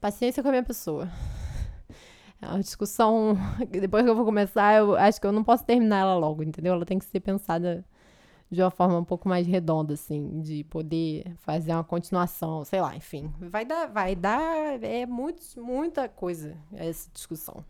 paciência 0.00 0.42
com 0.42 0.48
a 0.48 0.52
minha 0.52 0.64
pessoa. 0.64 1.08
É 2.42 2.48
uma 2.48 2.60
discussão, 2.60 3.38
depois 3.70 4.04
que 4.04 4.10
eu 4.10 4.14
vou 4.14 4.24
começar, 4.24 4.76
eu 4.76 4.94
acho 4.96 5.18
que 5.18 5.26
eu 5.26 5.32
não 5.32 5.42
posso 5.42 5.64
terminar 5.64 6.00
ela 6.00 6.14
logo, 6.14 6.42
entendeu? 6.42 6.74
Ela 6.74 6.84
tem 6.84 6.98
que 6.98 7.04
ser 7.06 7.20
pensada 7.20 7.82
de 8.50 8.62
uma 8.62 8.70
forma 8.70 8.98
um 8.98 9.04
pouco 9.04 9.28
mais 9.28 9.46
redonda, 9.46 9.94
assim, 9.94 10.40
de 10.42 10.62
poder 10.64 11.34
fazer 11.38 11.72
uma 11.72 11.84
continuação, 11.84 12.64
sei 12.64 12.80
lá, 12.80 12.94
enfim. 12.94 13.32
Vai 13.40 13.64
dar, 13.64 13.86
vai 13.86 14.14
dar, 14.14 14.82
é 14.82 15.06
muito, 15.06 15.42
muita 15.56 16.08
coisa 16.08 16.56
essa 16.74 17.10
discussão. 17.12 17.64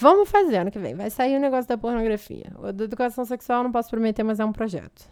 Vamos 0.00 0.30
fazer 0.30 0.58
ano 0.58 0.70
que 0.70 0.78
vem. 0.78 0.94
Vai 0.94 1.10
sair 1.10 1.36
o 1.36 1.40
negócio 1.40 1.68
da 1.68 1.76
pornografia. 1.76 2.52
O 2.56 2.72
da 2.72 2.84
educação 2.84 3.24
sexual 3.24 3.64
não 3.64 3.72
posso 3.72 3.90
prometer, 3.90 4.22
mas 4.22 4.38
é 4.38 4.44
um 4.44 4.52
projeto. 4.52 5.10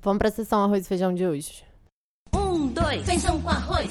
Vamos 0.00 0.18
pra 0.18 0.30
sessão 0.30 0.62
arroz 0.62 0.84
e 0.84 0.88
feijão 0.88 1.12
de 1.12 1.26
hoje. 1.26 1.64
Um, 2.32 2.68
dois, 2.68 3.04
feijão 3.04 3.42
com 3.42 3.48
arroz. 3.48 3.90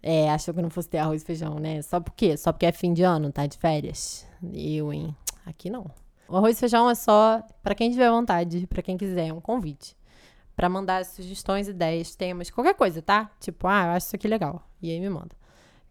É, 0.00 0.30
achou 0.30 0.54
que 0.54 0.62
não 0.62 0.70
fosse 0.70 0.88
ter 0.88 0.98
arroz 0.98 1.22
e 1.22 1.24
feijão, 1.24 1.58
né? 1.58 1.82
Só 1.82 1.98
por 1.98 2.12
quê? 2.12 2.36
Só 2.36 2.52
porque 2.52 2.66
é 2.66 2.70
fim 2.70 2.92
de 2.92 3.02
ano, 3.02 3.32
tá 3.32 3.44
de 3.44 3.58
férias? 3.58 4.24
Eu, 4.52 4.92
hein? 4.92 5.16
Aqui 5.44 5.68
não. 5.68 5.90
O 6.28 6.36
arroz 6.36 6.56
e 6.56 6.60
feijão 6.60 6.88
é 6.88 6.94
só 6.94 7.42
para 7.60 7.74
quem 7.74 7.90
tiver 7.90 8.10
vontade, 8.10 8.68
para 8.68 8.82
quem 8.82 8.96
quiser, 8.96 9.28
é 9.28 9.32
um 9.32 9.40
convite. 9.40 9.96
Para 10.54 10.68
mandar 10.68 11.04
sugestões, 11.04 11.66
ideias, 11.66 12.14
temas, 12.14 12.50
qualquer 12.50 12.74
coisa, 12.74 13.02
tá? 13.02 13.32
Tipo, 13.40 13.66
ah, 13.66 13.86
eu 13.86 13.90
acho 13.94 14.06
isso 14.06 14.14
aqui 14.14 14.28
legal. 14.28 14.62
E 14.80 14.92
aí 14.92 15.00
me 15.00 15.10
manda. 15.10 15.34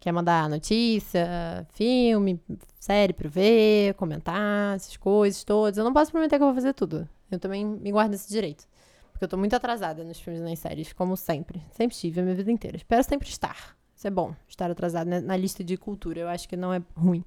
Quer 0.04 0.12
mandar 0.12 0.50
notícia, 0.50 1.66
filme, 1.72 2.38
série 2.78 3.14
pra 3.14 3.26
ver, 3.26 3.94
comentar, 3.94 4.76
essas 4.76 4.98
coisas 4.98 5.42
todas. 5.44 5.78
Eu 5.78 5.84
não 5.84 5.94
posso 5.94 6.12
prometer 6.12 6.36
que 6.36 6.42
eu 6.42 6.48
vou 6.48 6.54
fazer 6.54 6.74
tudo. 6.74 7.08
Eu 7.30 7.38
também 7.38 7.64
me 7.64 7.90
guardo 7.90 8.12
esse 8.12 8.28
direito. 8.28 8.68
Porque 9.10 9.24
eu 9.24 9.28
tô 9.28 9.38
muito 9.38 9.56
atrasada 9.56 10.04
nos 10.04 10.20
filmes 10.20 10.42
e 10.42 10.44
nas 10.44 10.58
séries, 10.58 10.92
como 10.92 11.16
sempre. 11.16 11.62
Sempre 11.70 11.94
estive 11.94 12.20
a 12.20 12.22
minha 12.22 12.34
vida 12.34 12.52
inteira. 12.52 12.76
Espero 12.76 13.02
sempre 13.02 13.30
estar. 13.30 13.74
Isso 13.96 14.06
é 14.06 14.10
bom, 14.10 14.36
estar 14.46 14.70
atrasado 14.70 15.08
na, 15.08 15.36
lista 15.38 15.64
de 15.64 15.74
cultura. 15.78 16.20
Eu 16.20 16.28
acho 16.28 16.46
que 16.46 16.54
não 16.54 16.70
é 16.70 16.82
ruim. 16.94 17.24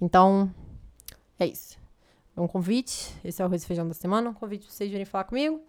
Então, 0.00 0.54
é 1.36 1.46
isso. 1.46 1.80
É 2.36 2.40
um 2.40 2.46
convite, 2.46 3.12
esse 3.24 3.42
é 3.42 3.44
o 3.44 3.48
arroz 3.48 3.64
e 3.64 3.66
feijão 3.66 3.88
da 3.88 3.94
semana, 3.94 4.30
um 4.30 4.34
convite 4.34 4.66
para 4.66 4.72
vocês 4.72 4.88
virem 4.88 5.04
falar 5.04 5.24
comigo, 5.24 5.60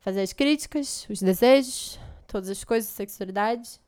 fazer 0.00 0.22
as 0.22 0.32
críticas, 0.32 1.06
os 1.08 1.22
desejos, 1.22 2.00
todas 2.26 2.50
as 2.50 2.64
coisas, 2.64 2.90
sexualidade. 2.90 3.80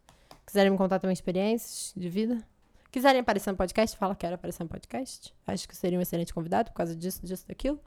Quiserem 0.50 0.72
me 0.72 0.76
contar 0.76 0.98
também 0.98 1.12
experiências 1.12 1.92
de 1.96 2.08
vida. 2.08 2.44
Quiserem 2.90 3.20
aparecer 3.20 3.52
no 3.52 3.56
podcast, 3.56 3.96
fala 3.96 4.16
que 4.16 4.22
quero 4.22 4.34
aparecer 4.34 4.64
no 4.64 4.68
podcast. 4.68 5.32
Acho 5.46 5.68
que 5.68 5.76
seria 5.76 5.96
um 5.96 6.02
excelente 6.02 6.34
convidado 6.34 6.72
por 6.72 6.76
causa 6.76 6.92
disso, 6.96 7.24
disso, 7.24 7.46
daquilo. 7.46 7.78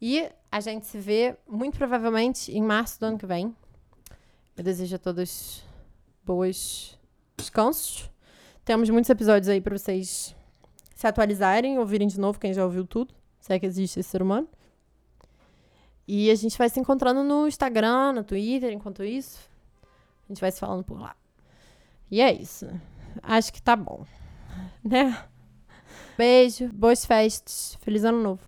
E 0.00 0.26
a 0.50 0.58
gente 0.58 0.86
se 0.86 0.96
vê 0.96 1.36
muito 1.46 1.76
provavelmente 1.76 2.50
em 2.50 2.62
março 2.62 2.98
do 2.98 3.04
ano 3.04 3.18
que 3.18 3.26
vem. 3.26 3.54
Eu 4.56 4.64
desejo 4.64 4.96
a 4.96 4.98
todos 4.98 5.62
boas 6.24 6.98
descansos. 7.36 8.10
Temos 8.64 8.88
muitos 8.88 9.10
episódios 9.10 9.50
aí 9.50 9.60
para 9.60 9.76
vocês 9.76 10.34
se 10.94 11.06
atualizarem, 11.06 11.78
ouvirem 11.78 12.08
de 12.08 12.18
novo 12.18 12.40
quem 12.40 12.54
já 12.54 12.64
ouviu 12.64 12.86
tudo 12.86 13.14
se 13.38 13.52
é 13.52 13.58
que 13.58 13.66
existe 13.66 14.00
esse 14.00 14.08
ser 14.08 14.22
humano. 14.22 14.48
E 16.06 16.30
a 16.30 16.34
gente 16.34 16.56
vai 16.56 16.70
se 16.70 16.80
encontrando 16.80 17.22
no 17.22 17.46
Instagram, 17.46 18.14
no 18.14 18.24
Twitter, 18.24 18.72
enquanto 18.72 19.04
isso. 19.04 19.46
A 20.24 20.32
gente 20.32 20.40
vai 20.40 20.50
se 20.50 20.58
falando 20.58 20.82
por 20.82 20.98
lá. 20.98 21.14
E 22.10 22.20
é 22.20 22.32
isso. 22.32 22.66
Acho 23.22 23.52
que 23.52 23.60
tá 23.62 23.76
bom. 23.76 24.04
Né? 24.82 25.16
Beijo, 26.16 26.68
boas 26.72 27.04
festas, 27.04 27.76
feliz 27.80 28.04
ano 28.04 28.22
novo. 28.22 28.42